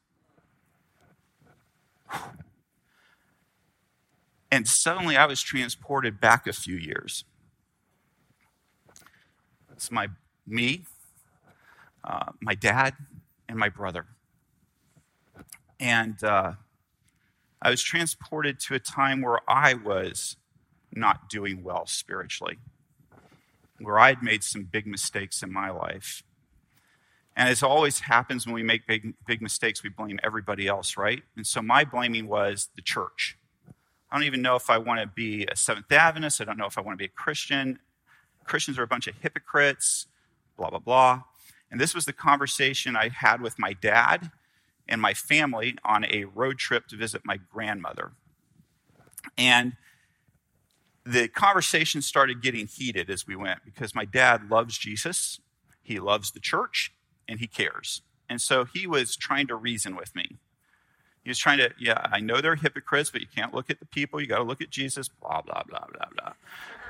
And 4.51 4.67
suddenly 4.67 5.15
I 5.15 5.25
was 5.25 5.41
transported 5.41 6.19
back 6.19 6.45
a 6.45 6.53
few 6.53 6.75
years. 6.75 7.23
It's 9.71 9.89
my 9.89 10.09
me, 10.45 10.83
uh, 12.03 12.33
my 12.41 12.53
dad, 12.53 12.93
and 13.47 13.57
my 13.57 13.69
brother. 13.69 14.05
And 15.79 16.21
uh, 16.23 16.53
I 17.61 17.69
was 17.69 17.81
transported 17.81 18.59
to 18.61 18.75
a 18.75 18.79
time 18.79 19.21
where 19.21 19.39
I 19.47 19.73
was 19.73 20.35
not 20.93 21.29
doing 21.29 21.63
well 21.63 21.85
spiritually, 21.85 22.59
where 23.79 23.97
I 23.97 24.09
had 24.09 24.21
made 24.21 24.43
some 24.43 24.63
big 24.63 24.85
mistakes 24.85 25.41
in 25.41 25.51
my 25.51 25.69
life. 25.69 26.23
And 27.35 27.47
as 27.47 27.63
always 27.63 27.99
happens 27.99 28.45
when 28.45 28.53
we 28.53 28.63
make 28.63 28.85
big, 28.85 29.13
big 29.25 29.41
mistakes, 29.41 29.81
we 29.81 29.89
blame 29.89 30.19
everybody 30.21 30.67
else, 30.67 30.97
right? 30.97 31.23
And 31.37 31.47
so 31.47 31.61
my 31.61 31.85
blaming 31.85 32.27
was 32.27 32.69
the 32.75 32.81
church. 32.81 33.37
I 34.11 34.17
don't 34.17 34.25
even 34.25 34.41
know 34.41 34.55
if 34.55 34.69
I 34.69 34.77
want 34.77 34.99
to 34.99 35.07
be 35.07 35.45
a 35.49 35.55
Seventh 35.55 35.91
Adventist. 35.91 36.41
I 36.41 36.43
don't 36.43 36.57
know 36.57 36.65
if 36.65 36.77
I 36.77 36.81
want 36.81 36.93
to 36.93 37.01
be 37.01 37.05
a 37.05 37.15
Christian. 37.15 37.79
Christians 38.43 38.77
are 38.77 38.83
a 38.83 38.87
bunch 38.87 39.07
of 39.07 39.15
hypocrites, 39.21 40.07
blah, 40.57 40.69
blah, 40.69 40.79
blah. 40.79 41.23
And 41.69 41.79
this 41.79 41.95
was 41.95 42.05
the 42.05 42.13
conversation 42.13 42.97
I 42.97 43.09
had 43.09 43.41
with 43.41 43.57
my 43.57 43.71
dad 43.71 44.31
and 44.89 45.01
my 45.01 45.13
family 45.13 45.77
on 45.85 46.03
a 46.05 46.25
road 46.25 46.57
trip 46.57 46.87
to 46.87 46.97
visit 46.97 47.21
my 47.23 47.37
grandmother. 47.37 48.11
And 49.37 49.73
the 51.05 51.29
conversation 51.29 52.01
started 52.01 52.41
getting 52.41 52.67
heated 52.67 53.09
as 53.09 53.25
we 53.25 53.35
went 53.35 53.59
because 53.63 53.95
my 53.95 54.05
dad 54.05 54.49
loves 54.49 54.77
Jesus, 54.77 55.39
he 55.81 55.99
loves 55.99 56.31
the 56.31 56.39
church, 56.39 56.91
and 57.27 57.39
he 57.39 57.47
cares. 57.47 58.01
And 58.29 58.41
so 58.41 58.65
he 58.65 58.85
was 58.85 59.15
trying 59.15 59.47
to 59.47 59.55
reason 59.55 59.95
with 59.95 60.15
me. 60.15 60.37
He 61.23 61.29
was 61.29 61.37
trying 61.37 61.59
to, 61.59 61.71
yeah, 61.79 62.07
I 62.11 62.19
know 62.19 62.41
they're 62.41 62.55
hypocrites, 62.55 63.11
but 63.11 63.21
you 63.21 63.27
can't 63.33 63.53
look 63.53 63.69
at 63.69 63.79
the 63.79 63.85
people. 63.85 64.19
You 64.19 64.27
got 64.27 64.39
to 64.39 64.43
look 64.43 64.61
at 64.61 64.71
Jesus, 64.71 65.07
blah, 65.07 65.41
blah, 65.41 65.63
blah, 65.69 65.85
blah, 65.93 66.05
blah. 66.17 66.33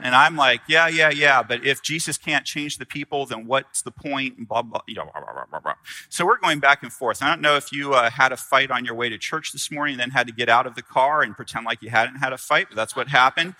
And 0.01 0.15
I'm 0.15 0.35
like, 0.35 0.61
yeah, 0.67 0.87
yeah, 0.87 1.11
yeah, 1.11 1.43
but 1.43 1.65
if 1.65 1.83
Jesus 1.83 2.17
can't 2.17 2.45
change 2.45 2.77
the 2.77 2.85
people, 2.85 3.25
then 3.25 3.45
what's 3.45 3.81
the 3.81 3.91
point? 3.91 4.47
Blah, 4.47 4.63
blah, 4.63 4.81
you 4.87 4.95
know, 4.95 5.03
blah, 5.03 5.21
blah, 5.21 5.45
blah, 5.49 5.59
blah. 5.59 5.73
So 6.09 6.25
we're 6.25 6.39
going 6.39 6.59
back 6.59 6.81
and 6.81 6.91
forth. 6.91 7.21
I 7.21 7.29
don't 7.29 7.41
know 7.41 7.55
if 7.55 7.71
you 7.71 7.93
uh, 7.93 8.09
had 8.09 8.31
a 8.31 8.37
fight 8.37 8.71
on 8.71 8.85
your 8.85 8.95
way 8.95 9.09
to 9.09 9.17
church 9.17 9.51
this 9.51 9.69
morning 9.69 9.97
then 9.97 10.11
had 10.11 10.27
to 10.27 10.33
get 10.33 10.49
out 10.49 10.65
of 10.65 10.75
the 10.75 10.81
car 10.81 11.21
and 11.21 11.35
pretend 11.35 11.65
like 11.65 11.81
you 11.81 11.89
hadn't 11.89 12.15
had 12.15 12.33
a 12.33 12.37
fight, 12.37 12.67
but 12.69 12.75
that's 12.75 12.95
what 12.95 13.09
happened. 13.09 13.53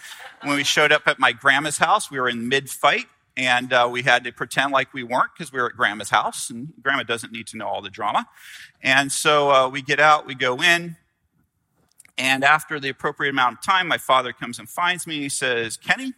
When 0.43 0.55
we 0.55 0.63
showed 0.63 0.91
up 0.91 1.07
at 1.07 1.19
my 1.19 1.33
grandma's 1.33 1.77
house, 1.77 2.09
we 2.09 2.19
were 2.19 2.29
in 2.29 2.47
mid 2.47 2.69
fight 2.69 3.07
and 3.37 3.71
uh, 3.71 3.87
we 3.91 4.03
had 4.03 4.23
to 4.25 4.31
pretend 4.31 4.71
like 4.71 4.93
we 4.93 5.03
weren't 5.03 5.31
because 5.35 5.51
we 5.51 5.59
were 5.59 5.67
at 5.67 5.75
grandma's 5.75 6.09
house 6.09 6.49
and 6.49 6.73
grandma 6.81 7.03
doesn't 7.03 7.31
need 7.31 7.47
to 7.47 7.57
know 7.57 7.67
all 7.67 7.81
the 7.81 7.89
drama. 7.89 8.27
And 8.81 9.11
so 9.11 9.51
uh, 9.51 9.69
we 9.69 9.81
get 9.81 9.99
out 9.99 10.25
we 10.25 10.35
go 10.35 10.61
in 10.61 10.97
and 12.17 12.43
after 12.43 12.79
the 12.79 12.89
appropriate 12.89 13.31
amount 13.31 13.59
of 13.59 13.63
time 13.63 13.87
my 13.87 13.97
father 13.97 14.33
comes 14.33 14.59
and 14.59 14.69
finds 14.69 15.07
me. 15.07 15.19
He 15.19 15.29
says 15.29 15.77
kenny 15.77 16.13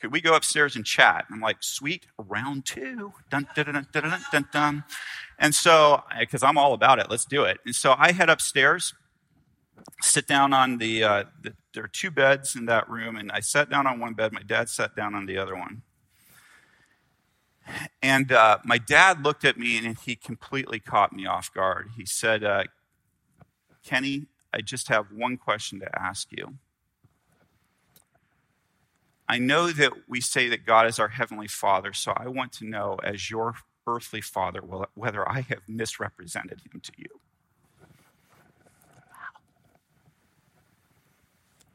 could 0.00 0.10
we 0.10 0.20
go 0.20 0.34
upstairs 0.34 0.74
and 0.74 0.84
chat? 0.84 1.26
And 1.28 1.36
i'm 1.36 1.40
like 1.40 1.58
sweet 1.60 2.06
round 2.18 2.64
two. 2.64 3.12
Dun, 3.30 3.46
dun, 3.54 3.66
dun, 3.66 3.86
dun, 3.92 4.02
dun, 4.02 4.20
dun, 4.32 4.48
dun. 4.52 4.84
and 5.38 5.54
so 5.54 6.02
because 6.18 6.42
i'm 6.42 6.58
all 6.58 6.72
about 6.72 6.98
it 6.98 7.10
let's 7.10 7.24
do 7.24 7.44
it. 7.44 7.58
And 7.64 7.74
so 7.74 7.94
i 7.98 8.12
head 8.12 8.30
upstairs 8.30 8.94
sit 10.00 10.26
down 10.26 10.52
on 10.52 10.78
the, 10.78 11.02
uh, 11.02 11.24
the 11.42 11.54
there 11.74 11.84
are 11.84 11.88
two 11.88 12.10
beds 12.10 12.54
in 12.54 12.66
that 12.66 12.88
room 12.88 13.16
and 13.16 13.30
i 13.32 13.40
sat 13.40 13.68
down 13.68 13.86
on 13.86 13.98
one 13.98 14.14
bed 14.14 14.32
my 14.32 14.42
dad 14.42 14.68
sat 14.68 14.94
down 14.94 15.14
on 15.14 15.26
the 15.26 15.38
other 15.38 15.56
one 15.56 15.82
and 18.02 18.32
uh, 18.32 18.58
my 18.64 18.78
dad 18.78 19.24
looked 19.24 19.44
at 19.44 19.58
me 19.58 19.78
and 19.78 19.96
he 19.98 20.16
completely 20.16 20.80
caught 20.80 21.12
me 21.12 21.26
off 21.26 21.52
guard. 21.52 21.90
He 21.96 22.04
said, 22.04 22.44
uh, 22.44 22.64
Kenny, 23.84 24.26
I 24.52 24.60
just 24.60 24.88
have 24.88 25.06
one 25.12 25.36
question 25.36 25.80
to 25.80 25.98
ask 25.98 26.28
you. 26.30 26.58
I 29.28 29.38
know 29.38 29.70
that 29.70 29.92
we 30.08 30.20
say 30.20 30.48
that 30.48 30.66
God 30.66 30.86
is 30.86 30.98
our 30.98 31.08
heavenly 31.08 31.48
father, 31.48 31.92
so 31.92 32.12
I 32.16 32.28
want 32.28 32.52
to 32.54 32.66
know, 32.66 32.98
as 33.02 33.30
your 33.30 33.54
earthly 33.86 34.20
father, 34.20 34.60
whether 34.94 35.28
I 35.28 35.40
have 35.42 35.60
misrepresented 35.66 36.60
him 36.72 36.80
to 36.80 36.92
you. 36.96 37.20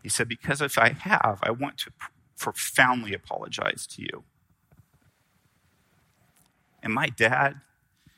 He 0.03 0.09
said, 0.09 0.27
Because 0.29 0.61
if 0.61 0.77
I 0.77 0.89
have, 0.89 1.39
I 1.41 1.51
want 1.51 1.77
to 1.79 1.91
profoundly 2.37 3.13
apologize 3.13 3.87
to 3.87 4.01
you. 4.03 4.23
And 6.83 6.93
my 6.93 7.07
dad, 7.07 7.61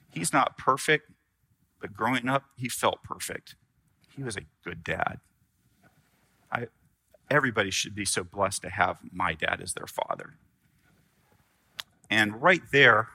he's 0.09 0.33
not 0.33 0.57
perfect, 0.57 1.11
but 1.79 1.93
growing 1.93 2.27
up, 2.27 2.43
he 2.55 2.69
felt 2.69 3.03
perfect. 3.03 3.55
He 4.15 4.23
was 4.23 4.35
a 4.35 4.41
good 4.63 4.83
dad. 4.83 5.19
I, 6.51 6.67
everybody 7.29 7.71
should 7.71 7.95
be 7.95 8.05
so 8.05 8.23
blessed 8.23 8.63
to 8.63 8.69
have 8.69 8.99
my 9.11 9.33
dad 9.33 9.61
as 9.61 9.73
their 9.73 9.87
father. 9.87 10.33
And 12.09 12.41
right 12.41 12.63
there, 12.71 13.09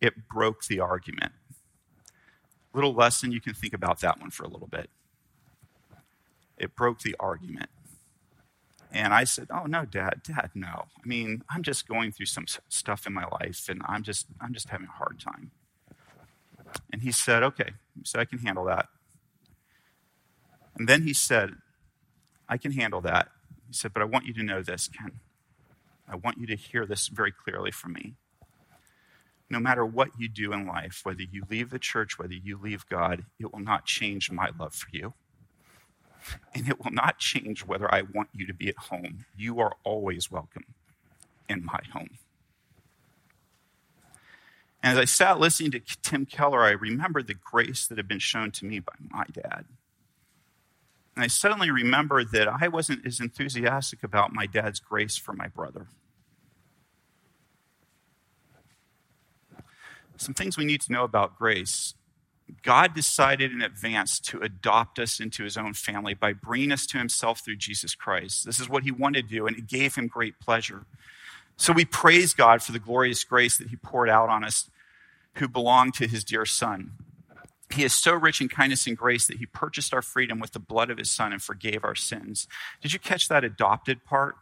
it 0.00 0.28
broke 0.28 0.64
the 0.66 0.80
argument. 0.80 1.32
Little 2.74 2.92
lesson, 2.92 3.32
you 3.32 3.40
can 3.40 3.54
think 3.54 3.72
about 3.72 4.00
that 4.00 4.20
one 4.20 4.30
for 4.30 4.44
a 4.44 4.48
little 4.48 4.68
bit. 4.68 4.90
It 6.58 6.76
broke 6.76 7.00
the 7.00 7.16
argument. 7.18 7.70
And 8.92 9.12
I 9.12 9.24
said, 9.24 9.48
"Oh 9.50 9.64
no, 9.64 9.84
Dad, 9.84 10.22
Dad, 10.22 10.50
no. 10.54 10.86
I 11.02 11.06
mean, 11.06 11.42
I'm 11.50 11.62
just 11.62 11.86
going 11.86 12.12
through 12.12 12.26
some 12.26 12.46
stuff 12.68 13.06
in 13.06 13.12
my 13.12 13.26
life, 13.40 13.68
and 13.68 13.82
I'm 13.86 14.02
just, 14.02 14.26
I'm 14.40 14.54
just 14.54 14.68
having 14.70 14.86
a 14.86 14.92
hard 14.92 15.20
time." 15.20 15.50
And 16.92 17.02
he 17.02 17.12
said, 17.12 17.42
"Okay." 17.42 17.72
He 17.94 18.04
said, 18.04 18.20
"I 18.20 18.24
can 18.24 18.38
handle 18.38 18.64
that." 18.64 18.88
And 20.76 20.88
then 20.88 21.02
he 21.02 21.12
said, 21.12 21.56
"I 22.48 22.56
can 22.56 22.72
handle 22.72 23.00
that." 23.02 23.28
He 23.66 23.74
said, 23.74 23.92
"But 23.92 24.02
I 24.02 24.06
want 24.06 24.26
you 24.26 24.34
to 24.34 24.42
know 24.42 24.62
this, 24.62 24.88
Ken. 24.88 25.20
I 26.08 26.16
want 26.16 26.38
you 26.38 26.46
to 26.46 26.56
hear 26.56 26.86
this 26.86 27.08
very 27.08 27.32
clearly 27.32 27.72
from 27.72 27.94
me. 27.94 28.14
No 29.50 29.60
matter 29.60 29.84
what 29.84 30.10
you 30.18 30.28
do 30.28 30.52
in 30.52 30.66
life, 30.66 31.00
whether 31.02 31.22
you 31.22 31.44
leave 31.50 31.70
the 31.70 31.78
church, 31.78 32.18
whether 32.18 32.34
you 32.34 32.56
leave 32.56 32.86
God, 32.88 33.26
it 33.38 33.52
will 33.52 33.60
not 33.60 33.84
change 33.84 34.30
my 34.30 34.50
love 34.58 34.74
for 34.74 34.88
you." 34.92 35.14
and 36.54 36.68
it 36.68 36.82
will 36.82 36.92
not 36.92 37.18
change 37.18 37.64
whether 37.64 37.92
I 37.92 38.02
want 38.02 38.28
you 38.32 38.46
to 38.46 38.54
be 38.54 38.68
at 38.68 38.76
home. 38.76 39.26
You 39.36 39.60
are 39.60 39.74
always 39.84 40.30
welcome 40.30 40.64
in 41.48 41.64
my 41.64 41.80
home. 41.92 42.18
And 44.82 44.92
as 44.92 44.98
I 44.98 45.04
sat 45.04 45.40
listening 45.40 45.72
to 45.72 45.80
Tim 46.02 46.26
Keller, 46.26 46.62
I 46.62 46.70
remembered 46.70 47.26
the 47.26 47.34
grace 47.34 47.86
that 47.86 47.98
had 47.98 48.06
been 48.06 48.18
shown 48.18 48.50
to 48.52 48.64
me 48.64 48.78
by 48.78 48.92
my 49.10 49.24
dad. 49.32 49.64
And 51.14 51.24
I 51.24 51.28
suddenly 51.28 51.70
remembered 51.70 52.30
that 52.32 52.46
I 52.46 52.68
wasn't 52.68 53.06
as 53.06 53.20
enthusiastic 53.20 54.02
about 54.04 54.32
my 54.32 54.46
dad's 54.46 54.78
grace 54.78 55.16
for 55.16 55.32
my 55.32 55.48
brother. 55.48 55.86
Some 60.18 60.34
things 60.34 60.56
we 60.56 60.64
need 60.64 60.82
to 60.82 60.92
know 60.92 61.04
about 61.04 61.38
grace 61.38 61.94
God 62.62 62.94
decided 62.94 63.52
in 63.52 63.60
advance 63.60 64.20
to 64.20 64.40
adopt 64.40 64.98
us 64.98 65.18
into 65.18 65.42
his 65.42 65.56
own 65.56 65.74
family 65.74 66.14
by 66.14 66.32
bringing 66.32 66.72
us 66.72 66.86
to 66.88 66.98
himself 66.98 67.40
through 67.40 67.56
Jesus 67.56 67.94
Christ. 67.94 68.44
This 68.44 68.60
is 68.60 68.68
what 68.68 68.84
he 68.84 68.92
wanted 68.92 69.28
to 69.28 69.34
do, 69.34 69.46
and 69.46 69.56
it 69.56 69.66
gave 69.66 69.96
him 69.96 70.06
great 70.06 70.38
pleasure. 70.38 70.86
So 71.56 71.72
we 71.72 71.84
praise 71.84 72.34
God 72.34 72.62
for 72.62 72.72
the 72.72 72.78
glorious 72.78 73.24
grace 73.24 73.56
that 73.58 73.68
he 73.68 73.76
poured 73.76 74.08
out 74.08 74.28
on 74.28 74.44
us 74.44 74.70
who 75.34 75.48
belong 75.48 75.90
to 75.92 76.06
his 76.06 76.22
dear 76.22 76.44
son. 76.44 76.92
He 77.74 77.82
is 77.82 77.92
so 77.92 78.12
rich 78.14 78.40
in 78.40 78.48
kindness 78.48 78.86
and 78.86 78.96
grace 78.96 79.26
that 79.26 79.38
he 79.38 79.46
purchased 79.46 79.92
our 79.92 80.02
freedom 80.02 80.38
with 80.38 80.52
the 80.52 80.60
blood 80.60 80.88
of 80.88 80.98
his 80.98 81.10
son 81.10 81.32
and 81.32 81.42
forgave 81.42 81.84
our 81.84 81.96
sins. 81.96 82.46
Did 82.80 82.92
you 82.92 82.98
catch 82.98 83.28
that 83.28 83.42
adopted 83.42 84.04
part? 84.04 84.36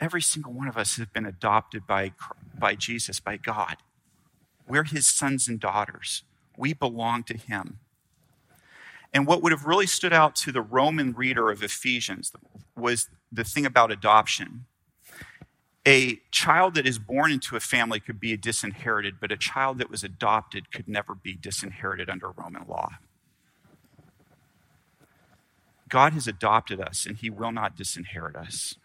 Every 0.00 0.22
single 0.22 0.52
one 0.52 0.66
of 0.66 0.78
us 0.78 0.96
has 0.96 1.06
been 1.08 1.26
adopted 1.26 1.86
by, 1.86 2.12
by 2.58 2.74
Jesus, 2.74 3.20
by 3.20 3.36
God. 3.36 3.76
We're 4.66 4.84
his 4.84 5.06
sons 5.06 5.46
and 5.46 5.60
daughters. 5.60 6.24
We 6.62 6.74
belong 6.74 7.24
to 7.24 7.36
him. 7.36 7.80
And 9.12 9.26
what 9.26 9.42
would 9.42 9.50
have 9.50 9.64
really 9.64 9.88
stood 9.88 10.12
out 10.12 10.36
to 10.36 10.52
the 10.52 10.62
Roman 10.62 11.12
reader 11.12 11.50
of 11.50 11.60
Ephesians 11.60 12.30
was 12.76 13.10
the 13.32 13.42
thing 13.42 13.66
about 13.66 13.90
adoption. 13.90 14.66
A 15.84 16.20
child 16.30 16.74
that 16.76 16.86
is 16.86 17.00
born 17.00 17.32
into 17.32 17.56
a 17.56 17.60
family 17.60 17.98
could 17.98 18.20
be 18.20 18.36
disinherited, 18.36 19.14
but 19.20 19.32
a 19.32 19.36
child 19.36 19.78
that 19.78 19.90
was 19.90 20.04
adopted 20.04 20.70
could 20.70 20.86
never 20.86 21.16
be 21.16 21.34
disinherited 21.34 22.08
under 22.08 22.30
Roman 22.30 22.64
law. 22.68 22.90
God 25.88 26.12
has 26.12 26.28
adopted 26.28 26.80
us, 26.80 27.06
and 27.06 27.16
He 27.16 27.28
will 27.28 27.50
not 27.50 27.76
disinherit 27.76 28.36
us. 28.36 28.76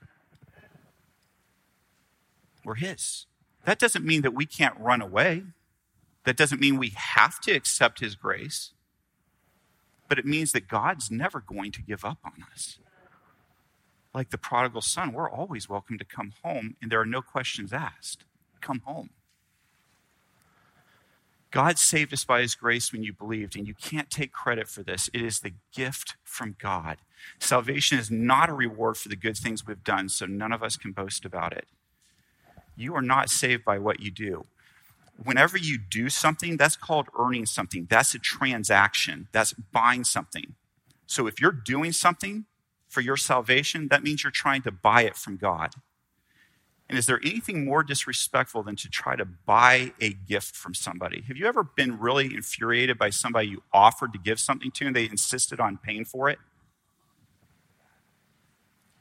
We're 2.66 2.74
His. 2.74 3.28
That 3.66 3.78
doesn't 3.78 4.04
mean 4.04 4.24
that 4.24 4.34
we 4.34 4.48
can't 4.48 4.80
run 4.80 5.00
away. 5.00 5.44
That 6.28 6.36
doesn't 6.36 6.60
mean 6.60 6.76
we 6.76 6.90
have 6.94 7.40
to 7.40 7.54
accept 7.54 8.02
His 8.02 8.16
grace, 8.16 8.72
but 10.10 10.20
it 10.20 10.26
means 10.26 10.52
that 10.52 10.68
God's 10.68 11.10
never 11.10 11.40
going 11.40 11.72
to 11.72 11.82
give 11.82 12.04
up 12.04 12.18
on 12.26 12.44
us. 12.52 12.80
Like 14.14 14.32
the 14.32 14.38
prodigal 14.38 14.82
son, 14.82 15.14
we're 15.14 15.32
always 15.32 15.70
welcome 15.70 15.98
to 15.98 16.04
come 16.04 16.34
home, 16.44 16.76
and 16.82 16.92
there 16.92 17.00
are 17.00 17.06
no 17.06 17.22
questions 17.22 17.72
asked. 17.72 18.26
Come 18.60 18.82
home. 18.84 19.12
God 21.50 21.80
saved 21.80 22.12
us 22.12 22.26
by 22.26 22.42
his 22.42 22.56
grace 22.56 22.92
when 22.92 23.04
you 23.04 23.14
believed, 23.14 23.56
and 23.56 23.66
you 23.66 23.74
can't 23.74 24.10
take 24.10 24.34
credit 24.34 24.68
for 24.68 24.84
this. 24.84 25.10
It 25.14 25.22
is 25.22 25.40
the 25.40 25.54
gift 25.74 26.18
from 26.26 26.58
God. 26.60 26.98
Salvation 27.40 27.98
is 27.98 28.12
not 28.12 28.50
a 28.50 28.54
reward 28.54 28.98
for 28.98 29.08
the 29.08 29.16
good 29.16 29.38
things 29.38 29.66
we've 29.66 29.82
done, 29.82 30.10
so 30.10 30.26
none 30.26 30.52
of 30.52 30.62
us 30.62 30.76
can 30.76 30.92
boast 30.92 31.24
about 31.24 31.54
it. 31.54 31.70
You 32.76 32.96
are 32.96 33.02
not 33.02 33.30
saved 33.30 33.64
by 33.64 33.80
what 33.80 34.02
you 34.02 34.12
do 34.12 34.46
whenever 35.24 35.58
you 35.58 35.78
do 35.78 36.10
something, 36.10 36.58
that's 36.58 36.76
called 36.76 37.08
earning 37.18 37.46
something. 37.46 37.88
That's 37.90 38.14
a 38.14 38.20
transaction. 38.20 39.28
That's 39.32 39.54
buying 39.54 40.04
something. 40.04 40.56
So 41.06 41.28
if 41.28 41.42
you're 41.42 41.52
doing 41.52 41.92
something 41.92 42.46
for 42.88 43.02
your 43.02 43.18
salvation, 43.18 43.88
that 43.90 44.04
means 44.04 44.24
you're 44.24 44.32
trying 44.32 44.62
to 44.64 44.72
buy 44.72 45.04
it 45.04 45.16
from 45.16 45.38
God. 45.38 45.76
And 46.90 46.98
is 46.98 47.06
there 47.06 47.20
anything 47.22 47.66
more 47.66 47.84
disrespectful 47.84 48.64
than 48.64 48.78
to 48.78 48.90
try 48.90 49.18
to 49.18 49.26
buy 49.26 49.92
a 50.00 50.14
gift 50.14 50.56
from 50.56 50.74
somebody? 50.74 51.22
Have 51.28 51.36
you 51.36 51.46
ever 51.46 51.64
been 51.64 52.00
really 52.00 52.34
infuriated 52.34 52.98
by 52.98 53.10
somebody 53.10 53.50
you 53.50 53.64
offered 53.74 54.14
to 54.14 54.20
give 54.20 54.40
something 54.40 54.72
to 54.72 54.88
and 54.88 54.96
they 54.96 55.06
insisted 55.06 55.60
on 55.60 55.78
paying 55.78 56.06
for 56.06 56.30
it? 56.30 56.40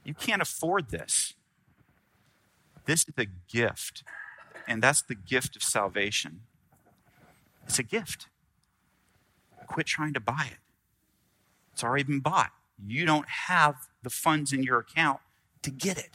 You 0.02 0.14
can't 0.14 0.42
afford 0.42 0.90
this. 0.90 1.34
This 2.86 3.02
is 3.02 3.14
a 3.18 3.26
gift 3.26 4.02
and 4.66 4.82
that's 4.82 5.02
the 5.02 5.14
gift 5.14 5.56
of 5.56 5.62
salvation. 5.62 6.40
It's 7.64 7.78
a 7.78 7.82
gift. 7.82 8.28
Quit 9.66 9.86
trying 9.86 10.14
to 10.14 10.20
buy 10.20 10.48
it. 10.50 10.58
It's 11.72 11.82
already 11.82 12.04
been 12.04 12.20
bought. 12.20 12.52
You 12.86 13.06
don't 13.06 13.28
have 13.28 13.74
the 14.02 14.10
funds 14.10 14.52
in 14.52 14.62
your 14.62 14.78
account 14.78 15.20
to 15.62 15.70
get 15.70 15.98
it. 15.98 16.10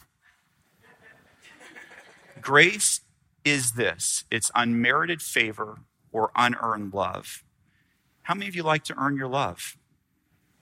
Grace 2.41 3.01
is 3.43 3.73
this 3.73 4.25
it's 4.31 4.51
unmerited 4.55 5.21
favor 5.21 5.79
or 6.11 6.31
unearned 6.35 6.93
love. 6.93 7.43
How 8.23 8.33
many 8.33 8.47
of 8.47 8.55
you 8.55 8.63
like 8.63 8.83
to 8.85 8.97
earn 8.97 9.17
your 9.17 9.27
love? 9.27 9.77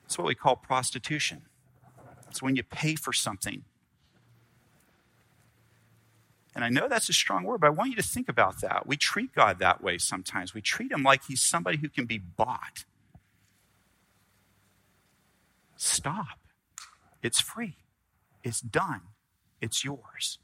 That's 0.03 0.17
what 0.17 0.27
we 0.27 0.35
call 0.35 0.55
prostitution. 0.55 1.43
It's 2.29 2.41
when 2.41 2.55
you 2.55 2.63
pay 2.63 2.95
for 2.95 3.13
something 3.13 3.63
and 6.55 6.63
I 6.63 6.69
know 6.69 6.87
that's 6.87 7.09
a 7.09 7.13
strong 7.13 7.43
word, 7.43 7.61
but 7.61 7.67
I 7.67 7.71
want 7.71 7.91
you 7.91 7.95
to 7.97 8.03
think 8.03 8.27
about 8.27 8.61
that. 8.61 8.87
We 8.87 8.97
treat 8.97 9.33
God 9.33 9.59
that 9.59 9.83
way 9.83 9.97
sometimes. 9.97 10.53
We 10.53 10.61
treat 10.61 10.91
him 10.91 11.03
like 11.03 11.23
he's 11.27 11.41
somebody 11.41 11.77
who 11.77 11.89
can 11.89 12.05
be 12.05 12.17
bought. 12.17 12.85
Stop. 15.77 16.39
It's 17.21 17.39
free, 17.39 17.75
it's 18.43 18.61
done, 18.61 19.01
it's 19.61 19.83
yours. 19.83 20.39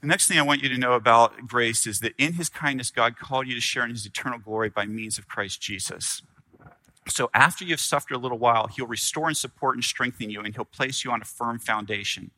The 0.00 0.06
next 0.06 0.28
thing 0.28 0.38
I 0.38 0.42
want 0.42 0.62
you 0.62 0.68
to 0.68 0.78
know 0.78 0.92
about 0.92 1.48
grace 1.48 1.84
is 1.84 1.98
that 2.00 2.12
in 2.18 2.34
his 2.34 2.48
kindness, 2.48 2.92
God 2.92 3.18
called 3.18 3.48
you 3.48 3.54
to 3.56 3.60
share 3.60 3.82
in 3.82 3.90
his 3.90 4.06
eternal 4.06 4.38
glory 4.38 4.68
by 4.68 4.86
means 4.86 5.18
of 5.18 5.26
Christ 5.26 5.60
Jesus. 5.60 6.22
So 7.08 7.30
after 7.34 7.64
you've 7.64 7.80
suffered 7.80 8.14
a 8.14 8.18
little 8.18 8.38
while, 8.38 8.68
he'll 8.68 8.86
restore 8.86 9.26
and 9.26 9.36
support 9.36 9.74
and 9.74 9.82
strengthen 9.82 10.30
you, 10.30 10.40
and 10.40 10.54
he'll 10.54 10.64
place 10.64 11.04
you 11.04 11.10
on 11.10 11.20
a 11.20 11.24
firm 11.24 11.58
foundation. 11.58 12.30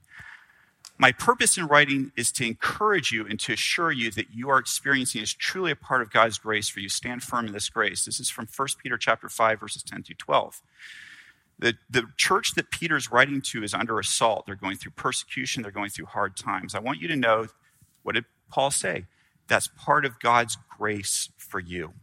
My 1.00 1.12
purpose 1.12 1.56
in 1.56 1.66
writing 1.66 2.12
is 2.14 2.30
to 2.32 2.44
encourage 2.44 3.10
you 3.10 3.26
and 3.26 3.40
to 3.40 3.54
assure 3.54 3.90
you 3.90 4.10
that 4.10 4.34
you 4.34 4.50
are 4.50 4.58
experiencing 4.58 5.22
is 5.22 5.32
truly 5.32 5.70
a 5.70 5.76
part 5.76 6.02
of 6.02 6.10
God's 6.10 6.36
grace 6.36 6.68
for 6.68 6.80
you. 6.80 6.90
Stand 6.90 7.22
firm 7.22 7.46
in 7.46 7.54
this 7.54 7.70
grace. 7.70 8.04
This 8.04 8.20
is 8.20 8.28
from 8.28 8.46
1 8.54 8.68
Peter 8.82 8.98
chapter 8.98 9.30
5, 9.30 9.60
verses 9.60 9.82
10 9.82 10.02
through 10.02 10.16
12. 10.16 10.60
The, 11.58 11.74
the 11.88 12.04
church 12.18 12.52
that 12.52 12.70
Peter's 12.70 13.10
writing 13.10 13.40
to 13.46 13.64
is 13.64 13.72
under 13.72 13.98
assault. 13.98 14.44
They're 14.44 14.54
going 14.54 14.76
through 14.76 14.92
persecution, 14.92 15.62
they're 15.62 15.72
going 15.72 15.88
through 15.88 16.04
hard 16.04 16.36
times. 16.36 16.74
I 16.74 16.80
want 16.80 17.00
you 17.00 17.08
to 17.08 17.16
know 17.16 17.46
what 18.02 18.14
did 18.14 18.26
Paul 18.50 18.70
say? 18.70 19.06
That's 19.48 19.68
part 19.68 20.04
of 20.04 20.20
God's 20.20 20.58
grace 20.76 21.30
for 21.38 21.60
you. 21.60 21.94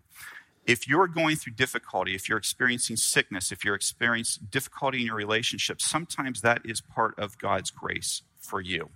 If 0.67 0.86
you're 0.86 1.08
going 1.08 1.38
through 1.38 1.53
difficulty, 1.53 2.13
if 2.13 2.27
you're 2.27 2.38
experiencing 2.38 2.97
sickness, 2.97 3.53
if 3.53 3.63
you're 3.63 3.73
experiencing 3.73 4.47
difficulty 4.51 4.99
in 4.99 5.06
your 5.06 5.15
relationship, 5.15 5.82
sometimes 5.82 6.41
that 6.41 6.62
is 6.65 6.82
part 6.82 7.17
of 7.17 7.38
God's 7.38 7.71
grace 7.71 8.21
for 8.38 8.60
you. 8.60 8.89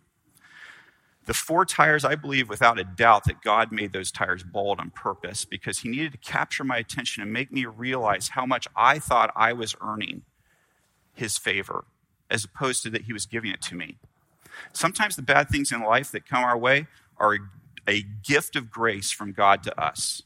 The 1.27 1.33
four 1.33 1.65
tires, 1.65 2.03
I 2.03 2.15
believe 2.15 2.49
without 2.49 2.77
a 2.77 2.83
doubt 2.83 3.23
that 3.25 3.41
God 3.41 3.71
made 3.71 3.93
those 3.93 4.11
tires 4.11 4.43
bald 4.43 4.79
on 4.81 4.89
purpose 4.89 5.45
because 5.45 5.79
He 5.79 5.89
needed 5.89 6.11
to 6.11 6.17
capture 6.17 6.65
my 6.65 6.77
attention 6.77 7.23
and 7.23 7.31
make 7.31 7.53
me 7.53 7.65
realize 7.65 8.29
how 8.29 8.45
much 8.45 8.67
I 8.75 8.99
thought 8.99 9.31
I 9.33 9.53
was 9.53 9.75
earning 9.79 10.23
His 11.13 11.37
favor 11.37 11.85
as 12.29 12.43
opposed 12.43 12.83
to 12.83 12.89
that 12.89 13.03
He 13.03 13.13
was 13.13 13.25
giving 13.25 13.51
it 13.51 13.61
to 13.63 13.75
me. 13.75 13.97
Sometimes 14.73 15.15
the 15.15 15.21
bad 15.21 15.47
things 15.47 15.71
in 15.71 15.81
life 15.81 16.11
that 16.11 16.27
come 16.27 16.43
our 16.43 16.57
way 16.57 16.87
are 17.17 17.37
a 17.87 18.03
gift 18.23 18.57
of 18.57 18.69
grace 18.69 19.11
from 19.11 19.31
God 19.31 19.63
to 19.63 19.81
us. 19.81 20.23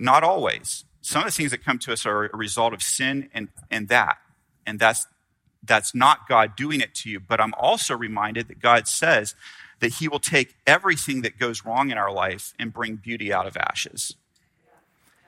Not 0.00 0.24
always. 0.24 0.84
Some 1.02 1.20
of 1.20 1.26
the 1.26 1.32
things 1.32 1.50
that 1.50 1.64
come 1.64 1.78
to 1.80 1.92
us 1.92 2.06
are 2.06 2.24
a 2.24 2.36
result 2.36 2.72
of 2.72 2.82
sin 2.82 3.28
and, 3.34 3.48
and 3.70 3.88
that. 3.88 4.18
And 4.66 4.78
that's 4.78 5.06
that's 5.62 5.94
not 5.94 6.26
God 6.26 6.56
doing 6.56 6.80
it 6.80 6.94
to 6.96 7.10
you. 7.10 7.20
But 7.20 7.38
I'm 7.38 7.52
also 7.54 7.94
reminded 7.94 8.48
that 8.48 8.60
God 8.60 8.88
says 8.88 9.34
that 9.80 9.94
He 9.94 10.08
will 10.08 10.18
take 10.18 10.56
everything 10.66 11.20
that 11.22 11.38
goes 11.38 11.66
wrong 11.66 11.90
in 11.90 11.98
our 11.98 12.10
life 12.10 12.54
and 12.58 12.72
bring 12.72 12.96
beauty 12.96 13.30
out 13.30 13.46
of 13.46 13.58
ashes. 13.58 14.16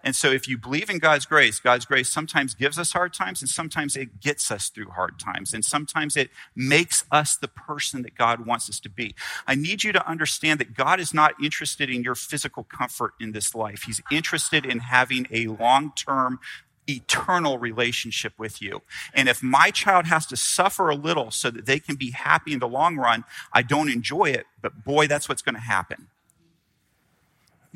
And 0.04 0.16
so, 0.16 0.30
if 0.30 0.48
you 0.48 0.58
believe 0.58 0.90
in 0.90 0.98
God's 0.98 1.26
grace, 1.26 1.60
God's 1.60 1.84
grace 1.84 2.08
sometimes 2.08 2.54
gives 2.54 2.78
us 2.78 2.92
hard 2.92 3.14
times, 3.14 3.40
and 3.40 3.48
sometimes 3.48 3.96
it 3.96 4.20
gets 4.20 4.50
us 4.50 4.68
through 4.68 4.90
hard 4.90 5.18
times, 5.18 5.54
and 5.54 5.64
sometimes 5.64 6.16
it 6.16 6.30
makes 6.56 7.04
us 7.12 7.36
the 7.36 7.48
person 7.48 8.02
that 8.02 8.16
God 8.16 8.44
wants 8.46 8.68
us 8.68 8.80
to 8.80 8.90
be. 8.90 9.14
I 9.46 9.54
need 9.54 9.84
you 9.84 9.92
to 9.92 10.08
understand 10.08 10.58
that 10.60 10.74
God 10.74 10.98
is 10.98 11.14
not 11.14 11.34
interested 11.42 11.88
in 11.88 12.02
your 12.02 12.14
physical 12.14 12.64
comfort 12.64 13.12
in 13.20 13.32
this 13.32 13.54
life. 13.54 13.82
He's 13.84 14.02
interested 14.10 14.66
in 14.66 14.80
having 14.80 15.26
a 15.30 15.46
long 15.46 15.92
term, 15.94 16.40
eternal 16.88 17.58
relationship 17.58 18.32
with 18.38 18.60
you. 18.60 18.82
And 19.14 19.28
if 19.28 19.42
my 19.42 19.70
child 19.70 20.06
has 20.06 20.26
to 20.26 20.36
suffer 20.36 20.88
a 20.88 20.96
little 20.96 21.30
so 21.30 21.50
that 21.50 21.66
they 21.66 21.78
can 21.78 21.94
be 21.94 22.10
happy 22.10 22.52
in 22.52 22.58
the 22.58 22.68
long 22.68 22.96
run, 22.96 23.24
I 23.52 23.62
don't 23.62 23.88
enjoy 23.88 24.26
it, 24.26 24.46
but 24.60 24.84
boy, 24.84 25.06
that's 25.06 25.28
what's 25.28 25.42
going 25.42 25.54
to 25.54 25.60
happen. 25.60 26.08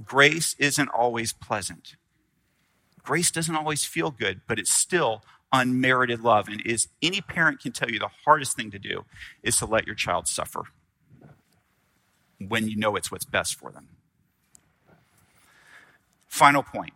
Grace 0.05 0.55
isn't 0.59 0.89
always 0.89 1.33
pleasant. 1.33 1.95
Grace 3.07 3.31
doesn't 3.31 3.55
always 3.55 3.85
feel 3.85 4.11
good, 4.11 4.41
but 4.49 4.59
it's 4.59 4.73
still 4.73 5.23
unmerited 5.53 6.21
love. 6.21 6.49
And 6.49 6.61
is 6.67 6.89
any 7.01 7.21
parent 7.21 7.61
can 7.61 7.71
tell 7.71 7.89
you 7.89 8.01
the 8.01 8.11
hardest 8.25 8.57
thing 8.57 8.73
to 8.73 8.81
do 8.81 9.05
is 9.45 9.57
to 9.59 9.67
let 9.67 9.87
your 9.87 9.95
child 9.95 10.27
suffer 10.27 10.65
when 12.41 12.69
you 12.69 12.77
know 12.77 12.97
it's 12.97 13.13
what's 13.13 13.25
best 13.25 13.55
for 13.55 13.71
them. 13.71 13.91
Final 16.27 16.65
point. 16.65 16.95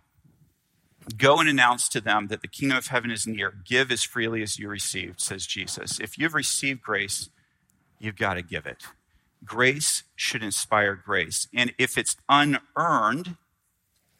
Go 1.17 1.39
and 1.39 1.49
announce 1.49 1.89
to 1.91 2.01
them 2.01 2.27
that 2.27 2.43
the 2.43 2.49
kingdom 2.49 2.77
of 2.77 2.89
heaven 2.89 3.13
is 3.13 3.25
near. 3.25 3.55
Give 3.65 3.93
as 3.93 4.03
freely 4.03 4.43
as 4.43 4.59
you 4.59 4.69
received, 4.69 5.21
says 5.21 5.47
Jesus. 5.47 6.01
If 6.01 6.19
you've 6.19 6.35
received 6.35 6.83
grace, 6.83 7.31
you've 8.01 8.17
got 8.17 8.35
to 8.35 8.43
give 8.43 8.67
it. 8.67 8.83
Grace 9.45 10.03
should 10.17 10.43
inspire 10.43 10.97
grace. 10.97 11.47
And 11.55 11.73
if 11.79 11.97
it's 11.97 12.17
unearned, 12.29 13.37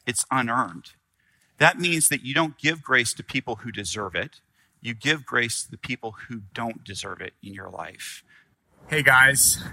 it's 0.07 0.25
unearned. 0.31 0.91
That 1.61 1.77
means 1.77 2.09
that 2.09 2.25
you 2.25 2.33
don't 2.33 2.57
give 2.57 2.81
grace 2.81 3.13
to 3.13 3.23
people 3.23 3.57
who 3.57 3.71
deserve 3.71 4.15
it. 4.15 4.41
You 4.81 4.95
give 4.95 5.27
grace 5.27 5.63
to 5.63 5.69
the 5.69 5.77
people 5.77 6.15
who 6.27 6.41
don't 6.55 6.83
deserve 6.83 7.21
it 7.21 7.33
in 7.43 7.53
your 7.53 7.69
life. 7.69 8.23
Hey 8.89 9.03
guys, 9.03 9.63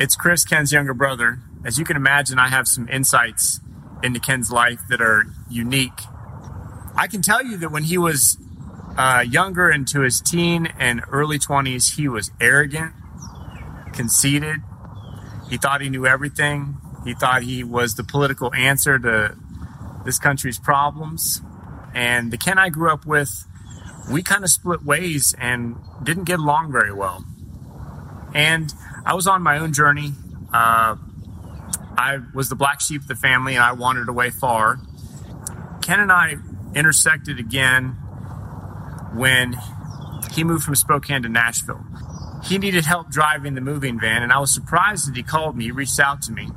it's 0.00 0.16
Chris, 0.16 0.44
Ken's 0.44 0.72
younger 0.72 0.92
brother. 0.92 1.38
As 1.64 1.78
you 1.78 1.84
can 1.84 1.96
imagine, 1.96 2.40
I 2.40 2.48
have 2.48 2.66
some 2.66 2.88
insights 2.88 3.60
into 4.02 4.18
Ken's 4.18 4.50
life 4.50 4.80
that 4.90 5.00
are 5.00 5.26
unique. 5.48 6.00
I 6.96 7.06
can 7.06 7.22
tell 7.22 7.44
you 7.44 7.56
that 7.58 7.70
when 7.70 7.84
he 7.84 7.96
was 7.96 8.36
uh, 8.98 9.24
younger 9.24 9.70
into 9.70 10.00
his 10.00 10.20
teen 10.20 10.66
and 10.80 11.02
early 11.12 11.38
20s, 11.38 11.94
he 11.94 12.08
was 12.08 12.32
arrogant, 12.40 12.92
conceited. 13.92 14.56
He 15.48 15.58
thought 15.58 15.80
he 15.80 15.90
knew 15.90 16.06
everything. 16.06 16.78
He 17.04 17.14
thought 17.14 17.44
he 17.44 17.62
was 17.62 17.94
the 17.94 18.02
political 18.02 18.52
answer 18.52 18.98
to 18.98 19.36
this 20.04 20.18
country's 20.18 20.58
problems. 20.58 21.42
And 21.94 22.30
the 22.30 22.38
Ken 22.38 22.58
I 22.58 22.68
grew 22.68 22.90
up 22.90 23.06
with, 23.06 23.46
we 24.10 24.22
kind 24.22 24.44
of 24.44 24.50
split 24.50 24.82
ways 24.82 25.34
and 25.38 25.76
didn't 26.02 26.24
get 26.24 26.38
along 26.38 26.72
very 26.72 26.92
well. 26.92 27.24
And 28.34 28.72
I 29.04 29.14
was 29.14 29.26
on 29.26 29.42
my 29.42 29.58
own 29.58 29.72
journey. 29.72 30.12
Uh, 30.52 30.96
I 31.96 32.18
was 32.34 32.48
the 32.48 32.54
black 32.54 32.80
sheep 32.80 33.02
of 33.02 33.08
the 33.08 33.14
family 33.14 33.54
and 33.54 33.62
I 33.62 33.72
wandered 33.72 34.08
away 34.08 34.30
far. 34.30 34.80
Ken 35.82 36.00
and 36.00 36.10
I 36.10 36.36
intersected 36.74 37.38
again 37.38 37.96
when 39.14 39.58
he 40.32 40.44
moved 40.44 40.64
from 40.64 40.74
Spokane 40.74 41.22
to 41.22 41.28
Nashville. 41.28 41.84
He 42.44 42.58
needed 42.58 42.84
help 42.84 43.10
driving 43.10 43.54
the 43.54 43.60
moving 43.60 44.00
van, 44.00 44.22
and 44.22 44.32
I 44.32 44.38
was 44.38 44.52
surprised 44.52 45.08
that 45.08 45.16
he 45.16 45.22
called 45.22 45.56
me. 45.56 45.64
He 45.64 45.70
reached 45.70 46.00
out 46.00 46.22
to 46.22 46.32
me. 46.32 46.48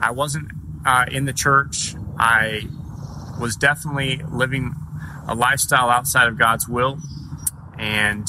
I 0.00 0.10
wasn't 0.10 0.50
uh, 0.84 1.06
in 1.10 1.24
the 1.24 1.32
church. 1.32 1.94
I 2.24 2.62
was 3.38 3.54
definitely 3.54 4.22
living 4.30 4.74
a 5.28 5.34
lifestyle 5.34 5.90
outside 5.90 6.26
of 6.26 6.38
God's 6.38 6.66
will. 6.66 6.98
And 7.78 8.26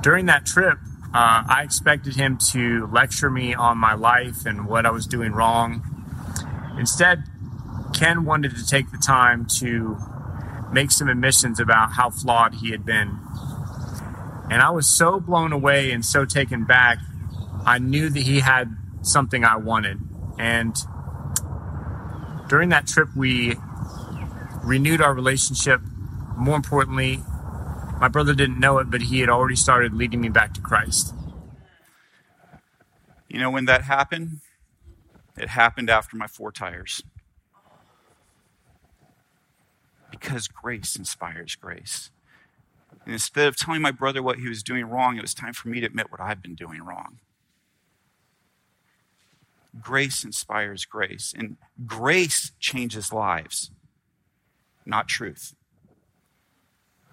during 0.00 0.26
that 0.26 0.46
trip, 0.46 0.78
uh, 1.12 1.42
I 1.48 1.62
expected 1.64 2.14
him 2.14 2.38
to 2.52 2.86
lecture 2.86 3.28
me 3.28 3.52
on 3.52 3.78
my 3.78 3.94
life 3.94 4.46
and 4.46 4.68
what 4.68 4.86
I 4.86 4.92
was 4.92 5.08
doing 5.08 5.32
wrong. 5.32 5.82
Instead, 6.78 7.24
Ken 7.92 8.24
wanted 8.24 8.54
to 8.56 8.64
take 8.64 8.92
the 8.92 8.98
time 8.98 9.44
to 9.58 9.98
make 10.72 10.92
some 10.92 11.08
admissions 11.08 11.58
about 11.58 11.94
how 11.94 12.10
flawed 12.10 12.54
he 12.54 12.70
had 12.70 12.86
been. 12.86 13.18
And 14.52 14.62
I 14.62 14.70
was 14.70 14.86
so 14.86 15.18
blown 15.18 15.52
away 15.52 15.90
and 15.90 16.04
so 16.04 16.24
taken 16.24 16.64
back, 16.64 16.98
I 17.66 17.80
knew 17.80 18.08
that 18.08 18.22
he 18.22 18.38
had 18.38 18.76
something 19.02 19.44
I 19.44 19.56
wanted. 19.56 19.98
And 20.38 20.76
during 22.50 22.68
that 22.70 22.88
trip, 22.88 23.08
we 23.14 23.54
renewed 24.64 25.00
our 25.00 25.14
relationship. 25.14 25.80
More 26.36 26.56
importantly, 26.56 27.22
my 28.00 28.08
brother 28.08 28.34
didn't 28.34 28.58
know 28.58 28.78
it, 28.78 28.90
but 28.90 29.02
he 29.02 29.20
had 29.20 29.28
already 29.28 29.54
started 29.54 29.94
leading 29.94 30.20
me 30.20 30.30
back 30.30 30.52
to 30.54 30.60
Christ. 30.60 31.14
You 33.28 33.38
know 33.38 33.50
when 33.50 33.66
that 33.66 33.82
happened? 33.82 34.40
It 35.38 35.50
happened 35.50 35.88
after 35.88 36.16
my 36.16 36.26
four 36.26 36.50
tires. 36.50 37.04
Because 40.10 40.48
grace 40.48 40.96
inspires 40.96 41.54
grace. 41.54 42.10
And 43.04 43.12
instead 43.12 43.46
of 43.46 43.56
telling 43.56 43.80
my 43.80 43.92
brother 43.92 44.24
what 44.24 44.40
he 44.40 44.48
was 44.48 44.64
doing 44.64 44.86
wrong, 44.86 45.16
it 45.16 45.22
was 45.22 45.34
time 45.34 45.52
for 45.52 45.68
me 45.68 45.78
to 45.78 45.86
admit 45.86 46.10
what 46.10 46.20
I've 46.20 46.42
been 46.42 46.56
doing 46.56 46.82
wrong. 46.82 47.20
Grace 49.78 50.24
inspires 50.24 50.84
grace, 50.84 51.34
and 51.36 51.56
grace 51.86 52.52
changes 52.58 53.12
lives 53.12 53.70
not 54.90 55.08
truth. 55.08 55.54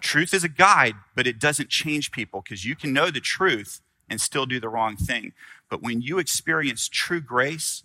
Truth 0.00 0.34
is 0.34 0.44
a 0.44 0.48
guide, 0.48 0.94
but 1.14 1.26
it 1.26 1.38
doesn't 1.38 1.70
change 1.70 2.12
people 2.12 2.42
because 2.42 2.64
you 2.64 2.76
can 2.76 2.92
know 2.92 3.10
the 3.10 3.20
truth 3.20 3.80
and 4.08 4.20
still 4.20 4.46
do 4.46 4.60
the 4.60 4.68
wrong 4.68 4.96
thing. 4.96 5.32
But 5.68 5.82
when 5.82 6.00
you 6.00 6.18
experience 6.18 6.88
true 6.88 7.20
grace, 7.20 7.84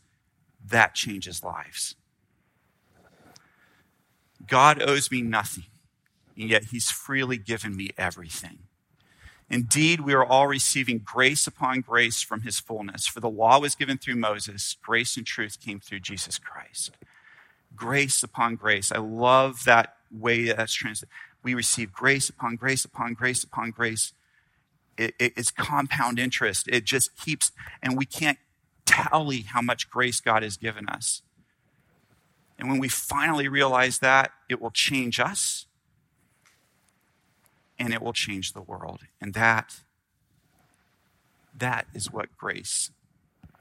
that 0.65 0.95
changes 0.95 1.43
lives. 1.43 1.95
God 4.45 4.81
owes 4.81 5.09
me 5.09 5.21
nothing, 5.21 5.65
and 6.37 6.49
yet 6.49 6.65
He's 6.65 6.91
freely 6.91 7.37
given 7.37 7.75
me 7.75 7.89
everything. 7.97 8.59
Indeed, 9.53 10.01
we 10.01 10.13
are 10.13 10.25
all 10.25 10.47
receiving 10.47 10.97
grace 10.99 11.45
upon 11.47 11.81
grace 11.81 12.21
from 12.21 12.41
His 12.41 12.59
fullness. 12.59 13.07
For 13.07 13.19
the 13.19 13.29
law 13.29 13.59
was 13.59 13.75
given 13.75 13.97
through 13.97 14.15
Moses, 14.15 14.77
grace 14.81 15.15
and 15.15 15.25
truth 15.25 15.59
came 15.59 15.79
through 15.79 15.99
Jesus 15.99 16.39
Christ 16.39 16.97
grace 17.75 18.23
upon 18.23 18.55
grace. 18.55 18.91
I 18.91 18.99
love 18.99 19.65
that 19.65 19.95
way 20.11 20.51
that's 20.51 20.73
translated. 20.73 21.09
We 21.43 21.53
receive 21.53 21.91
grace 21.91 22.29
upon 22.29 22.55
grace 22.55 22.85
upon 22.85 23.13
grace 23.13 23.43
upon 23.43 23.71
grace. 23.71 24.13
It, 24.97 25.15
it, 25.19 25.33
it's 25.35 25.51
compound 25.51 26.19
interest. 26.19 26.67
It 26.67 26.85
just 26.85 27.17
keeps, 27.17 27.51
and 27.81 27.97
we 27.97 28.05
can't 28.05 28.37
tally 28.85 29.41
how 29.41 29.61
much 29.61 29.89
grace 29.89 30.21
God 30.21 30.43
has 30.43 30.55
given 30.55 30.87
us. 30.87 31.21
And 32.59 32.69
when 32.69 32.79
we 32.79 32.87
finally 32.87 33.47
realize 33.47 33.99
that, 33.99 34.31
it 34.47 34.61
will 34.61 34.71
change 34.71 35.19
us 35.19 35.65
and 37.83 37.93
it 37.93 38.01
will 38.01 38.13
change 38.13 38.53
the 38.53 38.61
world. 38.61 39.01
And 39.19 39.33
that, 39.33 39.75
that 41.55 41.85
is 41.93 42.11
what 42.11 42.35
grace 42.37 42.91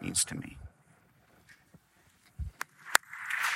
means 0.00 0.24
to 0.26 0.37
me. 0.37 0.56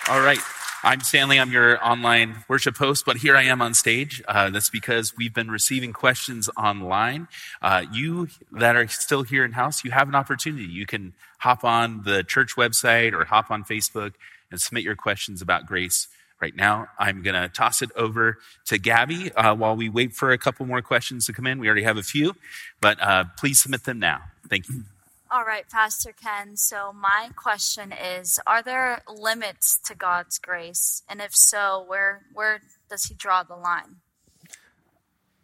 All 0.09 0.20
right. 0.20 0.40
I'm 0.83 1.00
Stanley. 1.00 1.38
I'm 1.40 1.50
your 1.50 1.85
online 1.85 2.44
worship 2.48 2.76
host, 2.76 3.07
but 3.07 3.18
here 3.18 3.37
I 3.37 3.42
am 3.44 3.62
on 3.62 3.74
stage. 3.74 4.22
Uh, 4.29 4.50
that's 4.50 4.70
because 4.70 5.16
we've 5.16 5.35
been 5.35 5.50
receiving 5.50 5.92
questions 5.92 6.50
online. 6.57 7.29
Uh, 7.62 7.85
you 7.92 8.29
that 8.52 8.76
are 8.76 8.87
still 8.88 9.22
here 9.22 9.44
in 9.44 9.52
house, 9.52 9.85
you 9.85 9.90
have 9.92 10.09
an 10.09 10.14
opportunity. 10.14 10.64
You 10.64 10.87
can 10.87 11.14
hop 11.38 11.64
on 11.64 12.02
the 12.02 12.22
church 12.22 12.57
website 12.57 13.12
or 13.12 13.24
hop 13.24 13.50
on 13.50 13.64
Facebook 13.64 14.14
and 14.50 14.61
submit 14.61 14.85
your 14.85 14.96
questions 14.96 15.40
about 15.40 15.66
grace. 15.66 16.09
Right 16.40 16.55
now, 16.55 16.88
I'm 16.99 17.22
going 17.22 17.40
to 17.40 17.49
toss 17.49 17.81
it 17.81 17.90
over 17.96 18.38
to 18.66 18.79
Gabby 18.79 19.33
uh, 19.33 19.55
while 19.55 19.75
we 19.75 19.88
wait 19.88 20.12
for 20.12 20.33
a 20.33 20.38
couple 20.38 20.66
more 20.66 20.83
questions 20.83 21.25
to 21.27 21.33
come 21.33 21.46
in. 21.46 21.59
We 21.59 21.66
already 21.66 21.85
have 21.85 21.96
a 21.96 22.03
few, 22.03 22.35
but 22.81 23.01
uh, 23.01 23.25
please 23.38 23.59
submit 23.59 23.85
them 23.85 23.99
now. 23.99 24.20
Thank 24.49 24.68
you. 24.68 24.85
All 25.31 25.44
right, 25.44 25.68
Pastor 25.68 26.12
Ken. 26.12 26.57
So, 26.57 26.92
my 26.92 27.31
question 27.35 27.92
is 27.92 28.38
Are 28.46 28.62
there 28.62 29.03
limits 29.09 29.79
to 29.87 29.94
God's 29.94 30.38
grace? 30.38 31.03
And 31.09 31.20
if 31.20 31.35
so, 31.35 31.85
where, 31.87 32.22
where 32.33 32.61
does 32.88 33.05
He 33.05 33.14
draw 33.14 33.42
the 33.42 33.57
line? 33.57 33.96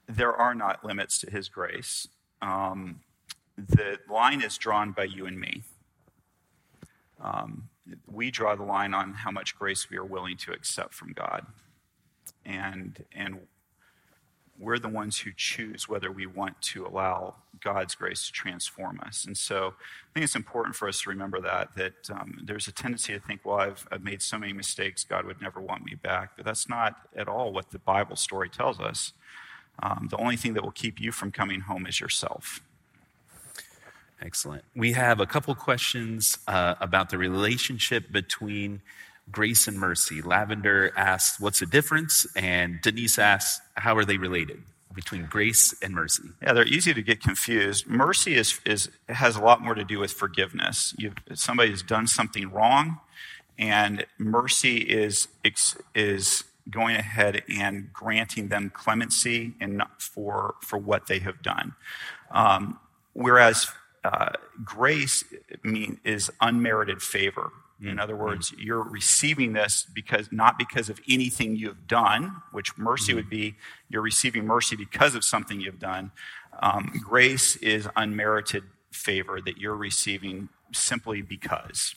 There 0.06 0.34
are 0.34 0.54
not 0.54 0.84
limits 0.84 1.18
to 1.20 1.30
His 1.30 1.48
grace. 1.48 2.06
Um, 2.40 3.00
the 3.56 3.98
line 4.08 4.42
is 4.42 4.56
drawn 4.56 4.92
by 4.92 5.04
you 5.04 5.26
and 5.26 5.40
me. 5.40 5.62
Um, 7.20 7.68
we 8.06 8.30
draw 8.30 8.54
the 8.54 8.62
line 8.62 8.94
on 8.94 9.14
how 9.14 9.30
much 9.30 9.56
grace 9.58 9.90
we 9.90 9.96
are 9.96 10.04
willing 10.04 10.36
to 10.38 10.52
accept 10.52 10.94
from 10.94 11.12
God. 11.12 11.46
And, 12.44 13.04
and 13.12 13.40
we're 14.58 14.78
the 14.78 14.88
ones 14.88 15.18
who 15.18 15.30
choose 15.34 15.88
whether 15.88 16.10
we 16.10 16.26
want 16.26 16.60
to 16.62 16.86
allow 16.86 17.36
God's 17.62 17.94
grace 17.94 18.26
to 18.26 18.32
transform 18.32 19.00
us. 19.04 19.24
And 19.24 19.36
so 19.36 19.68
I 19.68 20.12
think 20.14 20.24
it's 20.24 20.36
important 20.36 20.76
for 20.76 20.88
us 20.88 21.02
to 21.02 21.10
remember 21.10 21.40
that, 21.40 21.74
that 21.76 22.10
um, 22.10 22.38
there's 22.44 22.68
a 22.68 22.72
tendency 22.72 23.12
to 23.12 23.20
think, 23.20 23.40
well, 23.44 23.56
I've, 23.56 23.88
I've 23.90 24.04
made 24.04 24.22
so 24.22 24.38
many 24.38 24.52
mistakes, 24.52 25.04
God 25.04 25.24
would 25.24 25.40
never 25.40 25.60
want 25.60 25.84
me 25.84 25.94
back. 25.94 26.36
But 26.36 26.44
that's 26.44 26.68
not 26.68 26.96
at 27.16 27.28
all 27.28 27.52
what 27.52 27.70
the 27.70 27.78
Bible 27.78 28.16
story 28.16 28.48
tells 28.48 28.78
us. 28.78 29.12
Um, 29.82 30.08
the 30.10 30.18
only 30.18 30.36
thing 30.36 30.54
that 30.54 30.62
will 30.62 30.70
keep 30.70 31.00
you 31.00 31.12
from 31.12 31.32
coming 31.32 31.60
home 31.60 31.86
is 31.86 32.00
yourself. 32.00 32.60
Excellent. 34.24 34.64
We 34.76 34.92
have 34.92 35.20
a 35.20 35.26
couple 35.26 35.54
questions 35.54 36.38
uh, 36.46 36.76
about 36.80 37.10
the 37.10 37.18
relationship 37.18 38.12
between 38.12 38.80
grace 39.30 39.66
and 39.66 39.78
mercy. 39.78 40.22
Lavender 40.22 40.92
asks, 40.96 41.40
What's 41.40 41.60
the 41.60 41.66
difference? 41.66 42.26
And 42.36 42.80
Denise 42.82 43.18
asks, 43.18 43.60
How 43.74 43.96
are 43.96 44.04
they 44.04 44.18
related 44.18 44.62
between 44.94 45.26
grace 45.26 45.74
and 45.82 45.92
mercy? 45.92 46.22
Yeah, 46.40 46.52
they're 46.52 46.66
easy 46.66 46.94
to 46.94 47.02
get 47.02 47.20
confused. 47.20 47.88
Mercy 47.88 48.36
is, 48.36 48.60
is, 48.64 48.90
has 49.08 49.36
a 49.36 49.40
lot 49.40 49.60
more 49.60 49.74
to 49.74 49.84
do 49.84 49.98
with 49.98 50.12
forgiveness. 50.12 50.94
You've, 50.96 51.14
somebody 51.34 51.70
has 51.70 51.82
done 51.82 52.06
something 52.06 52.50
wrong, 52.50 53.00
and 53.58 54.06
mercy 54.18 54.76
is, 54.78 55.26
is 55.94 56.44
going 56.70 56.94
ahead 56.94 57.42
and 57.48 57.92
granting 57.92 58.48
them 58.48 58.70
clemency 58.70 59.54
and 59.60 59.82
for, 59.98 60.54
for 60.60 60.78
what 60.78 61.08
they 61.08 61.18
have 61.18 61.42
done. 61.42 61.74
Um, 62.30 62.78
whereas 63.14 63.66
uh, 64.04 64.30
grace 64.64 65.24
mean, 65.62 66.00
is 66.04 66.30
unmerited 66.40 67.02
favor. 67.02 67.50
In 67.80 67.88
mm-hmm. 67.88 68.00
other 68.00 68.16
words, 68.16 68.52
you're 68.58 68.82
receiving 68.82 69.54
this 69.54 69.86
because 69.92 70.30
not 70.30 70.56
because 70.56 70.88
of 70.88 71.00
anything 71.08 71.56
you've 71.56 71.88
done, 71.88 72.36
which 72.52 72.76
mercy 72.78 73.10
mm-hmm. 73.10 73.16
would 73.16 73.30
be 73.30 73.56
you're 73.88 74.02
receiving 74.02 74.46
mercy 74.46 74.76
because 74.76 75.14
of 75.14 75.24
something 75.24 75.60
you've 75.60 75.80
done. 75.80 76.12
Um, 76.60 76.92
grace 77.02 77.56
is 77.56 77.88
unmerited 77.96 78.64
favor 78.92 79.40
that 79.40 79.58
you're 79.58 79.76
receiving 79.76 80.48
simply 80.72 81.22
because. 81.22 81.94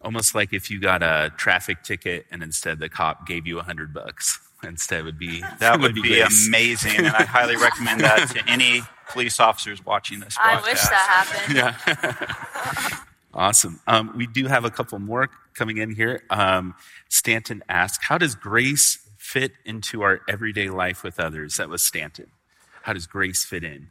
Almost 0.00 0.34
like 0.34 0.52
if 0.52 0.70
you 0.70 0.80
got 0.80 1.02
a 1.02 1.32
traffic 1.36 1.82
ticket 1.82 2.26
and 2.30 2.42
instead 2.42 2.78
the 2.78 2.88
cop 2.88 3.26
gave 3.26 3.46
you 3.46 3.58
a 3.58 3.62
hundred 3.62 3.92
bucks. 3.92 4.38
Instead 4.62 5.04
would 5.04 5.18
be 5.18 5.40
that 5.60 5.72
would, 5.80 5.94
would 5.94 6.02
be, 6.02 6.02
be 6.02 6.20
amazing, 6.20 6.96
and 6.96 7.08
I 7.08 7.24
highly 7.24 7.56
recommend 7.56 8.00
that 8.00 8.28
to 8.30 8.42
any 8.48 8.82
police 9.08 9.40
officers 9.40 9.84
watching 9.84 10.20
this. 10.20 10.36
Broadcast. 10.36 10.66
I 10.66 10.70
wish 10.70 10.80
that 10.82 11.76
happened. 11.94 12.90
Yeah. 12.90 12.98
awesome. 13.34 13.80
Um, 13.86 14.12
we 14.16 14.26
do 14.26 14.46
have 14.46 14.64
a 14.64 14.70
couple 14.70 14.98
more 14.98 15.30
coming 15.54 15.78
in 15.78 15.94
here. 15.94 16.22
Um, 16.30 16.74
Stanton 17.08 17.62
asked, 17.68 18.04
"How 18.04 18.18
does 18.18 18.34
grace 18.34 18.98
fit 19.16 19.52
into 19.64 20.02
our 20.02 20.20
everyday 20.28 20.68
life 20.70 21.02
with 21.02 21.20
others?" 21.20 21.56
That 21.56 21.68
was 21.68 21.82
Stanton. 21.82 22.30
How 22.82 22.92
does 22.94 23.06
grace 23.06 23.44
fit 23.44 23.62
in? 23.64 23.90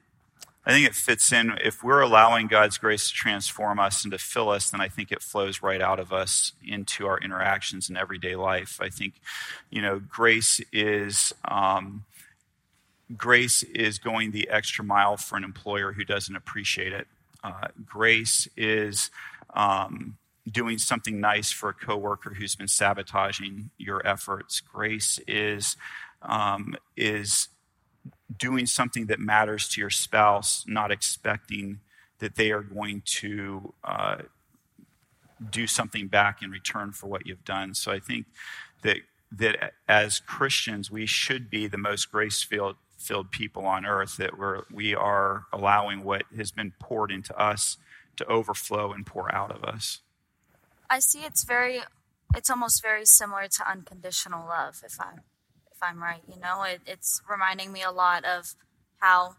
I 0.67 0.71
think 0.71 0.85
it 0.85 0.95
fits 0.95 1.31
in. 1.31 1.57
If 1.63 1.81
we're 1.81 2.01
allowing 2.01 2.47
God's 2.47 2.77
grace 2.77 3.07
to 3.07 3.13
transform 3.13 3.79
us 3.79 4.03
and 4.03 4.11
to 4.11 4.17
fill 4.17 4.49
us, 4.49 4.69
then 4.69 4.81
I 4.81 4.89
think 4.89 5.13
it 5.13 5.21
flows 5.21 5.63
right 5.63 5.81
out 5.81 5.97
of 5.97 6.11
us 6.11 6.51
into 6.61 7.07
our 7.07 7.17
interactions 7.19 7.89
in 7.89 7.95
everyday 7.95 8.35
life. 8.35 8.77
I 8.81 8.89
think, 8.89 9.13
you 9.69 9.81
know, 9.81 9.99
grace 9.99 10.59
is. 10.73 11.33
Um, 11.45 12.03
grace 13.15 13.63
is 13.63 13.97
going 13.97 14.31
the 14.31 14.49
extra 14.49 14.83
mile 14.83 15.15
for 15.15 15.37
an 15.37 15.45
employer 15.45 15.93
who 15.93 16.03
doesn't 16.03 16.35
appreciate 16.35 16.91
it. 16.91 17.07
Uh, 17.41 17.69
grace 17.85 18.49
is 18.57 19.09
um, 19.53 20.17
doing 20.51 20.77
something 20.77 21.21
nice 21.21 21.49
for 21.49 21.69
a 21.69 21.73
coworker 21.73 22.33
who's 22.33 22.55
been 22.55 22.67
sabotaging 22.67 23.69
your 23.77 24.05
efforts. 24.05 24.59
Grace 24.59 25.17
is 25.27 25.77
um, 26.21 26.75
is 26.97 27.47
doing 28.37 28.65
something 28.65 29.07
that 29.07 29.19
matters 29.19 29.67
to 29.69 29.81
your 29.81 29.89
spouse, 29.89 30.63
not 30.67 30.91
expecting 30.91 31.79
that 32.19 32.35
they 32.35 32.51
are 32.51 32.61
going 32.61 33.01
to 33.05 33.73
uh, 33.83 34.17
do 35.49 35.67
something 35.67 36.07
back 36.07 36.41
in 36.41 36.49
return 36.49 36.91
for 36.91 37.07
what 37.07 37.25
you've 37.25 37.45
done. 37.45 37.73
So 37.73 37.91
I 37.91 37.99
think 37.99 38.25
that 38.81 38.97
that 39.31 39.73
as 39.87 40.19
Christians, 40.21 40.89
we 40.89 41.05
should 41.05 41.49
be 41.49 41.67
the 41.67 41.77
most 41.77 42.11
grace 42.11 42.41
filled 42.41 42.77
filled 42.97 43.31
people 43.31 43.65
on 43.65 43.85
earth. 43.85 44.17
That 44.17 44.37
we're 44.37 44.63
we 44.71 44.95
are 44.95 45.45
allowing 45.53 46.03
what 46.03 46.23
has 46.35 46.51
been 46.51 46.73
poured 46.79 47.11
into 47.11 47.37
us 47.39 47.77
to 48.17 48.25
overflow 48.25 48.91
and 48.93 49.05
pour 49.05 49.33
out 49.33 49.51
of 49.51 49.63
us. 49.63 49.99
I 50.89 50.99
see. 50.99 51.19
It's 51.19 51.43
very. 51.43 51.81
It's 52.35 52.49
almost 52.49 52.81
very 52.81 53.05
similar 53.05 53.47
to 53.47 53.69
unconditional 53.69 54.47
love. 54.47 54.81
If 54.85 54.99
I 54.99 55.19
if 55.77 55.87
I'm 55.87 56.01
right. 56.01 56.21
You 56.27 56.39
know, 56.39 56.63
it, 56.63 56.81
it's 56.85 57.21
reminding 57.29 57.71
me 57.71 57.83
a 57.83 57.91
lot 57.91 58.25
of 58.25 58.55
how 58.97 59.35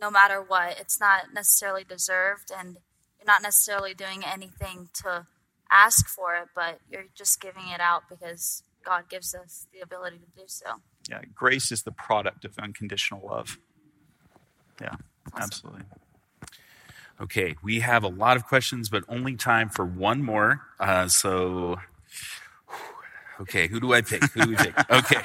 no 0.00 0.10
matter 0.10 0.40
what, 0.40 0.78
it's 0.80 1.00
not 1.00 1.34
necessarily 1.34 1.84
deserved 1.84 2.50
and 2.56 2.78
you're 3.18 3.26
not 3.26 3.42
necessarily 3.42 3.92
doing 3.92 4.22
anything 4.24 4.88
to 5.02 5.26
ask 5.70 6.08
for 6.08 6.34
it, 6.36 6.48
but 6.54 6.78
you're 6.90 7.06
just 7.14 7.40
giving 7.40 7.68
it 7.68 7.80
out 7.80 8.02
because 8.08 8.62
God 8.84 9.08
gives 9.10 9.34
us 9.34 9.66
the 9.72 9.80
ability 9.80 10.18
to 10.18 10.40
do 10.40 10.44
so. 10.46 10.66
Yeah, 11.08 11.20
grace 11.34 11.70
is 11.70 11.82
the 11.82 11.92
product 11.92 12.44
of 12.44 12.58
unconditional 12.58 13.26
love. 13.26 13.58
Yeah, 14.80 14.94
awesome. 15.34 15.42
absolutely. 15.42 15.82
Okay, 17.20 17.56
we 17.62 17.80
have 17.80 18.02
a 18.02 18.08
lot 18.08 18.38
of 18.38 18.46
questions, 18.46 18.88
but 18.88 19.04
only 19.06 19.36
time 19.36 19.68
for 19.68 19.84
one 19.84 20.22
more. 20.22 20.62
Uh, 20.78 21.06
so, 21.08 21.78
okay, 23.40 23.68
who 23.68 23.78
do 23.78 23.92
I 23.92 24.00
pick? 24.00 24.24
Who 24.32 24.42
do 24.42 24.48
we 24.48 24.56
pick? 24.56 24.74
Okay. 24.90 25.20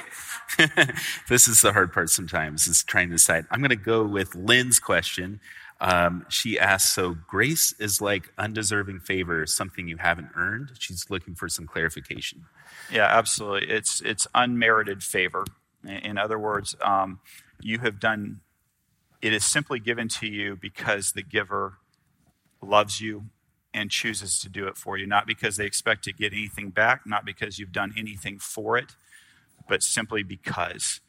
this 1.28 1.48
is 1.48 1.60
the 1.60 1.72
hard 1.72 1.92
part 1.92 2.10
sometimes, 2.10 2.66
is 2.66 2.82
trying 2.84 3.08
to 3.08 3.14
decide. 3.14 3.46
I'm 3.50 3.60
going 3.60 3.70
to 3.70 3.76
go 3.76 4.04
with 4.04 4.34
Lynn's 4.34 4.78
question. 4.78 5.40
Um, 5.80 6.24
she 6.28 6.58
asks, 6.58 6.92
so 6.94 7.16
grace 7.28 7.74
is 7.78 8.00
like 8.00 8.32
undeserving 8.38 9.00
favor, 9.00 9.44
something 9.46 9.88
you 9.88 9.98
haven't 9.98 10.28
earned. 10.34 10.70
She's 10.78 11.10
looking 11.10 11.34
for 11.34 11.48
some 11.48 11.66
clarification. 11.66 12.44
Yeah, 12.90 13.06
absolutely. 13.06 13.68
It's 13.68 14.00
it's 14.00 14.26
unmerited 14.34 15.02
favor. 15.02 15.44
In 15.84 16.18
other 16.18 16.38
words, 16.38 16.74
um, 16.82 17.20
you 17.60 17.78
have 17.80 18.00
done. 18.00 18.40
It 19.20 19.32
is 19.32 19.44
simply 19.44 19.80
given 19.80 20.08
to 20.08 20.26
you 20.26 20.56
because 20.56 21.12
the 21.12 21.22
giver 21.22 21.74
loves 22.62 23.00
you 23.00 23.26
and 23.74 23.90
chooses 23.90 24.38
to 24.40 24.48
do 24.48 24.66
it 24.66 24.76
for 24.76 24.96
you, 24.96 25.06
not 25.06 25.26
because 25.26 25.56
they 25.56 25.66
expect 25.66 26.04
to 26.04 26.12
get 26.12 26.32
anything 26.32 26.70
back, 26.70 27.02
not 27.06 27.24
because 27.24 27.58
you've 27.58 27.72
done 27.72 27.92
anything 27.96 28.38
for 28.38 28.78
it, 28.78 28.96
but 29.68 29.82
simply 29.82 30.22
because. 30.22 31.00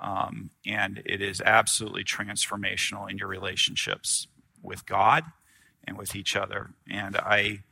Um, 0.00 0.50
and 0.66 1.02
it 1.04 1.22
is 1.22 1.40
absolutely 1.40 2.04
transformational 2.04 3.10
in 3.10 3.18
your 3.18 3.28
relationships 3.28 4.26
with 4.62 4.86
God 4.86 5.24
and 5.84 5.96
with 5.96 6.16
each 6.16 6.36
other. 6.36 6.70
And 6.90 7.16
I, 7.16 7.62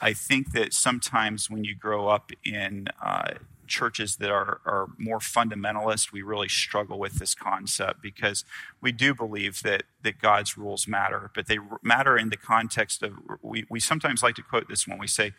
I 0.00 0.12
think 0.12 0.52
that 0.52 0.74
sometimes 0.74 1.50
when 1.50 1.64
you 1.64 1.74
grow 1.74 2.08
up 2.08 2.30
in 2.44 2.88
uh, 3.02 3.34
churches 3.66 4.16
that 4.16 4.30
are, 4.30 4.60
are 4.64 4.88
more 4.96 5.18
fundamentalist, 5.18 6.12
we 6.12 6.22
really 6.22 6.48
struggle 6.48 6.98
with 6.98 7.18
this 7.18 7.34
concept 7.34 8.02
because 8.02 8.44
we 8.80 8.92
do 8.92 9.14
believe 9.14 9.62
that, 9.62 9.84
that 10.02 10.20
God's 10.20 10.56
rules 10.56 10.88
matter, 10.88 11.30
but 11.34 11.46
they 11.46 11.58
matter 11.82 12.16
in 12.16 12.30
the 12.30 12.36
context 12.36 13.02
of, 13.02 13.12
we, 13.42 13.64
we 13.68 13.80
sometimes 13.80 14.22
like 14.22 14.34
to 14.36 14.42
quote 14.42 14.68
this 14.68 14.86
when 14.86 14.98
we 14.98 15.06
say, 15.06 15.32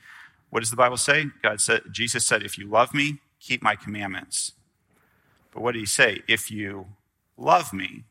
what 0.49 0.61
does 0.61 0.71
the 0.71 0.77
Bible 0.77 0.97
say? 0.97 1.27
God 1.43 1.61
said, 1.61 1.81
Jesus 1.91 2.25
said, 2.25 2.43
if 2.43 2.57
you 2.57 2.67
love 2.67 2.93
me, 2.93 3.19
keep 3.39 3.61
my 3.61 3.75
commandments. 3.75 4.53
But 5.51 5.61
what 5.61 5.73
did 5.73 5.79
he 5.79 5.85
say? 5.85 6.21
If 6.27 6.51
you 6.51 6.87
love 7.37 7.73
me, 7.73 8.03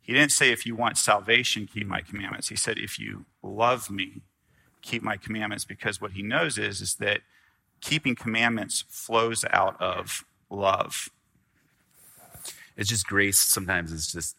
he 0.00 0.12
didn't 0.12 0.32
say 0.32 0.50
if 0.50 0.66
you 0.66 0.74
want 0.74 0.98
salvation, 0.98 1.68
keep 1.72 1.86
my 1.86 2.00
commandments. 2.00 2.48
He 2.48 2.56
said 2.56 2.78
if 2.78 2.98
you 2.98 3.24
love 3.42 3.90
me, 3.90 4.22
keep 4.82 5.02
my 5.02 5.16
commandments 5.16 5.64
because 5.64 6.00
what 6.00 6.12
he 6.12 6.22
knows 6.22 6.58
is 6.58 6.80
is 6.80 6.96
that 6.96 7.20
keeping 7.80 8.14
commandments 8.14 8.84
flows 8.88 9.44
out 9.50 9.80
of 9.80 10.24
love. 10.50 11.08
It's 12.76 12.88
just 12.88 13.06
grace 13.06 13.38
sometimes 13.38 13.92
it's 13.92 14.12
just 14.12 14.36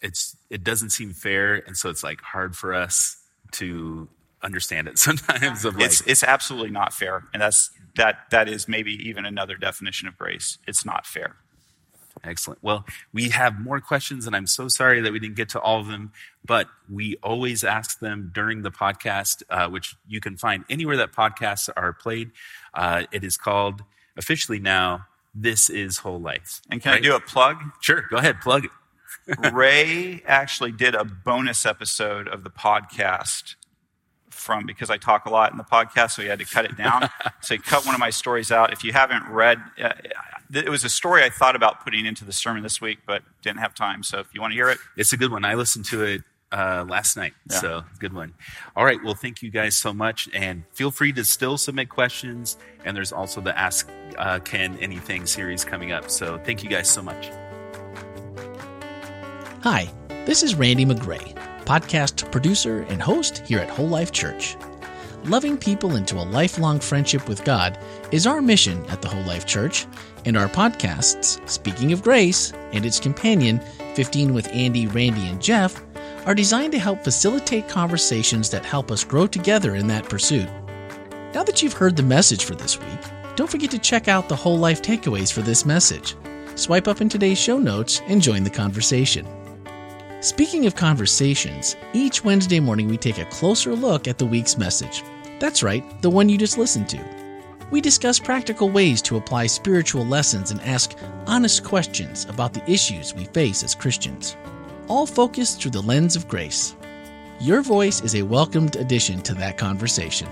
it's 0.00 0.36
it 0.50 0.64
doesn't 0.64 0.90
seem 0.90 1.12
fair 1.12 1.54
and 1.54 1.76
so 1.76 1.90
it's 1.90 2.02
like 2.02 2.20
hard 2.20 2.56
for 2.56 2.74
us 2.74 3.18
to 3.52 4.08
understand 4.42 4.86
it 4.88 4.98
sometimes 4.98 5.64
of 5.64 5.74
like, 5.74 5.86
it's 5.86 6.00
it's 6.02 6.22
absolutely 6.22 6.70
not 6.70 6.92
fair 6.92 7.24
and 7.32 7.42
that's 7.42 7.70
that 7.98 8.30
that 8.30 8.48
is 8.48 8.66
maybe 8.66 8.92
even 8.92 9.26
another 9.26 9.56
definition 9.56 10.08
of 10.08 10.16
grace. 10.16 10.58
It's 10.66 10.86
not 10.86 11.06
fair. 11.06 11.36
Excellent. 12.24 12.62
Well, 12.62 12.84
we 13.12 13.28
have 13.28 13.60
more 13.60 13.80
questions, 13.80 14.26
and 14.26 14.34
I'm 14.34 14.46
so 14.46 14.66
sorry 14.66 15.00
that 15.02 15.12
we 15.12 15.20
didn't 15.20 15.36
get 15.36 15.50
to 15.50 15.60
all 15.60 15.80
of 15.80 15.86
them, 15.86 16.12
but 16.44 16.68
we 16.90 17.16
always 17.22 17.62
ask 17.62 18.00
them 18.00 18.32
during 18.34 18.62
the 18.62 18.70
podcast, 18.72 19.42
uh, 19.50 19.68
which 19.68 19.94
you 20.08 20.20
can 20.20 20.36
find 20.36 20.64
anywhere 20.68 20.96
that 20.96 21.12
podcasts 21.12 21.68
are 21.76 21.92
played. 21.92 22.32
Uh, 22.74 23.04
it 23.12 23.22
is 23.22 23.36
called 23.36 23.82
officially 24.16 24.58
now, 24.58 25.06
This 25.32 25.70
is 25.70 25.98
Whole 25.98 26.20
Life. 26.20 26.60
And 26.70 26.82
can 26.82 26.92
right? 26.92 26.98
I 26.98 27.02
do 27.02 27.14
a 27.14 27.20
plug? 27.20 27.58
Sure, 27.80 28.04
go 28.10 28.16
ahead, 28.16 28.40
plug 28.40 28.64
it. 28.64 28.70
Ray 29.52 30.22
actually 30.26 30.72
did 30.72 30.94
a 30.94 31.04
bonus 31.04 31.66
episode 31.66 32.26
of 32.26 32.42
the 32.42 32.50
podcast 32.50 33.54
from 34.38 34.64
because 34.66 34.90
I 34.90 34.96
talk 34.96 35.26
a 35.26 35.30
lot 35.30 35.52
in 35.52 35.58
the 35.58 35.64
podcast, 35.64 36.12
so 36.12 36.22
he 36.22 36.28
had 36.28 36.38
to 36.38 36.44
cut 36.44 36.64
it 36.64 36.76
down. 36.76 37.08
so 37.40 37.54
he 37.54 37.60
cut 37.60 37.84
one 37.84 37.94
of 37.94 38.00
my 38.00 38.10
stories 38.10 38.50
out. 38.52 38.72
If 38.72 38.84
you 38.84 38.92
haven't 38.92 39.28
read, 39.28 39.58
uh, 39.82 39.92
it 40.54 40.68
was 40.70 40.84
a 40.84 40.88
story 40.88 41.22
I 41.24 41.28
thought 41.30 41.56
about 41.56 41.84
putting 41.84 42.06
into 42.06 42.24
the 42.24 42.32
sermon 42.32 42.62
this 42.62 42.80
week, 42.80 42.98
but 43.06 43.22
didn't 43.42 43.58
have 43.60 43.74
time. 43.74 44.02
So 44.02 44.18
if 44.20 44.28
you 44.32 44.40
want 44.40 44.52
to 44.52 44.54
hear 44.56 44.68
it, 44.70 44.78
It's 44.96 45.12
a 45.12 45.16
good 45.16 45.30
one. 45.30 45.44
I 45.44 45.54
listened 45.54 45.84
to 45.86 46.04
it 46.04 46.22
uh, 46.50 46.86
last 46.88 47.16
night, 47.16 47.34
Yeah. 47.50 47.58
so 47.58 47.84
good 47.98 48.14
one. 48.14 48.32
All 48.74 48.84
right, 48.84 48.98
well, 49.04 49.14
thank 49.14 49.42
you 49.42 49.50
guys 49.50 49.76
so 49.76 49.92
much, 49.92 50.28
and 50.32 50.64
feel 50.72 50.90
free 50.90 51.12
to 51.12 51.24
still 51.24 51.58
submit 51.58 51.90
questions. 51.90 52.56
And 52.86 52.96
there's 52.96 53.12
also 53.12 53.42
the 53.42 53.56
Ask 53.58 53.90
uh, 54.16 54.38
Ken 54.38 54.78
Anything 54.80 55.26
series 55.26 55.62
coming 55.64 55.92
up. 55.92 56.10
So 56.10 56.38
thank 56.38 56.62
you 56.64 56.70
guys 56.70 56.88
so 56.88 57.02
much. 57.02 57.30
Hi, 59.62 59.90
this 60.24 60.42
is 60.42 60.54
Randy 60.54 60.86
McGray, 60.86 61.34
podcast 61.68 62.32
producer 62.32 62.86
and 62.88 63.02
host 63.02 63.46
here 63.46 63.58
at 63.58 63.68
Whole 63.68 63.88
Life 63.88 64.10
Church. 64.10 64.56
Loving 65.24 65.58
people 65.58 65.96
into 65.96 66.16
a 66.16 66.24
lifelong 66.24 66.80
friendship 66.80 67.28
with 67.28 67.44
God 67.44 67.78
is 68.10 68.26
our 68.26 68.40
mission 68.40 68.86
at 68.86 69.02
the 69.02 69.08
Whole 69.08 69.24
Life 69.24 69.44
Church, 69.44 69.86
and 70.24 70.34
our 70.34 70.48
podcasts, 70.48 71.46
Speaking 71.46 71.92
of 71.92 72.02
Grace 72.02 72.54
and 72.72 72.86
its 72.86 72.98
companion, 72.98 73.60
15 73.92 74.32
with 74.32 74.48
Andy, 74.48 74.86
Randy, 74.86 75.28
and 75.28 75.42
Jeff, 75.42 75.84
are 76.24 76.34
designed 76.34 76.72
to 76.72 76.78
help 76.78 77.04
facilitate 77.04 77.68
conversations 77.68 78.48
that 78.48 78.64
help 78.64 78.90
us 78.90 79.04
grow 79.04 79.26
together 79.26 79.74
in 79.74 79.88
that 79.88 80.08
pursuit. 80.08 80.48
Now 81.34 81.42
that 81.42 81.62
you've 81.62 81.74
heard 81.74 81.96
the 81.96 82.02
message 82.02 82.44
for 82.44 82.54
this 82.54 82.80
week, 82.80 83.00
don't 83.36 83.50
forget 83.50 83.70
to 83.72 83.78
check 83.78 84.08
out 84.08 84.30
the 84.30 84.36
Whole 84.36 84.58
Life 84.58 84.80
takeaways 84.80 85.30
for 85.30 85.42
this 85.42 85.66
message. 85.66 86.16
Swipe 86.54 86.88
up 86.88 87.02
in 87.02 87.10
today's 87.10 87.38
show 87.38 87.58
notes 87.58 88.00
and 88.06 88.22
join 88.22 88.42
the 88.42 88.48
conversation. 88.48 89.26
Speaking 90.20 90.66
of 90.66 90.74
conversations, 90.74 91.76
each 91.92 92.24
Wednesday 92.24 92.58
morning 92.58 92.88
we 92.88 92.96
take 92.96 93.18
a 93.18 93.24
closer 93.26 93.72
look 93.76 94.08
at 94.08 94.18
the 94.18 94.26
week's 94.26 94.58
message. 94.58 95.04
That's 95.38 95.62
right, 95.62 95.84
the 96.02 96.10
one 96.10 96.28
you 96.28 96.36
just 96.36 96.58
listened 96.58 96.88
to. 96.88 97.04
We 97.70 97.80
discuss 97.80 98.18
practical 98.18 98.68
ways 98.68 99.00
to 99.02 99.16
apply 99.16 99.46
spiritual 99.46 100.04
lessons 100.04 100.50
and 100.50 100.60
ask 100.62 100.96
honest 101.28 101.62
questions 101.62 102.24
about 102.24 102.52
the 102.52 102.68
issues 102.68 103.14
we 103.14 103.26
face 103.26 103.62
as 103.62 103.76
Christians, 103.76 104.36
all 104.88 105.06
focused 105.06 105.62
through 105.62 105.70
the 105.70 105.82
lens 105.82 106.16
of 106.16 106.26
grace. 106.26 106.74
Your 107.38 107.62
voice 107.62 108.00
is 108.00 108.16
a 108.16 108.22
welcomed 108.22 108.74
addition 108.74 109.20
to 109.22 109.34
that 109.34 109.56
conversation. 109.56 110.26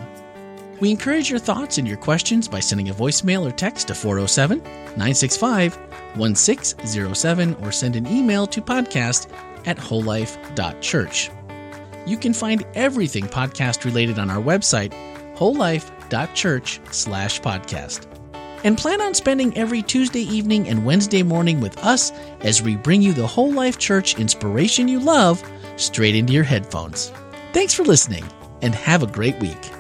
We 0.81 0.91
encourage 0.91 1.31
your 1.31 1.39
thoughts 1.39 1.79
and 1.79 1.87
your 1.87 1.97
questions 1.97 2.49
by 2.49 2.59
sending 2.59 2.91
a 2.91 2.95
voicemail 2.95 3.47
or 3.47 3.53
text 3.53 3.87
to 3.87 3.95
407 3.95 4.59
965 4.59 5.77
1607 6.17 7.55
or 7.63 7.71
send 7.71 7.95
an 7.95 8.07
email 8.09 8.47
to 8.49 8.61
podcast 8.61 9.29
at 9.67 9.77
wholelife.church. 9.77 11.31
You 12.07 12.17
can 12.17 12.33
find 12.33 12.65
everything 12.75 13.27
podcast 13.27 13.85
related 13.85 14.19
on 14.19 14.31
our 14.31 14.43
website, 14.43 14.93
wholelife.church 15.37 16.81
slash 16.93 17.41
podcast. 17.41 18.07
And 18.65 18.79
plan 18.79 19.01
on 19.01 19.15
spending 19.15 19.57
every 19.57 19.83
Tuesday 19.83 20.23
evening 20.23 20.69
and 20.69 20.85
Wednesday 20.85 21.23
morning 21.23 21.61
with 21.61 21.77
us 21.85 22.11
as 22.41 22.63
we 22.63 22.77
bring 22.77 23.03
you 23.03 23.13
the 23.13 23.27
Whole 23.27 23.53
Life 23.53 23.79
Church 23.79 24.19
inspiration 24.19 24.89
you 24.89 24.99
love 24.99 25.43
straight 25.77 26.17
into 26.17 26.33
your 26.33 26.45
headphones. 26.45 27.13
Thanks 27.53 27.75
for 27.75 27.85
listening 27.85 28.25
and 28.63 28.75
have 28.75 29.03
a 29.03 29.07
great 29.07 29.39
week. 29.41 29.76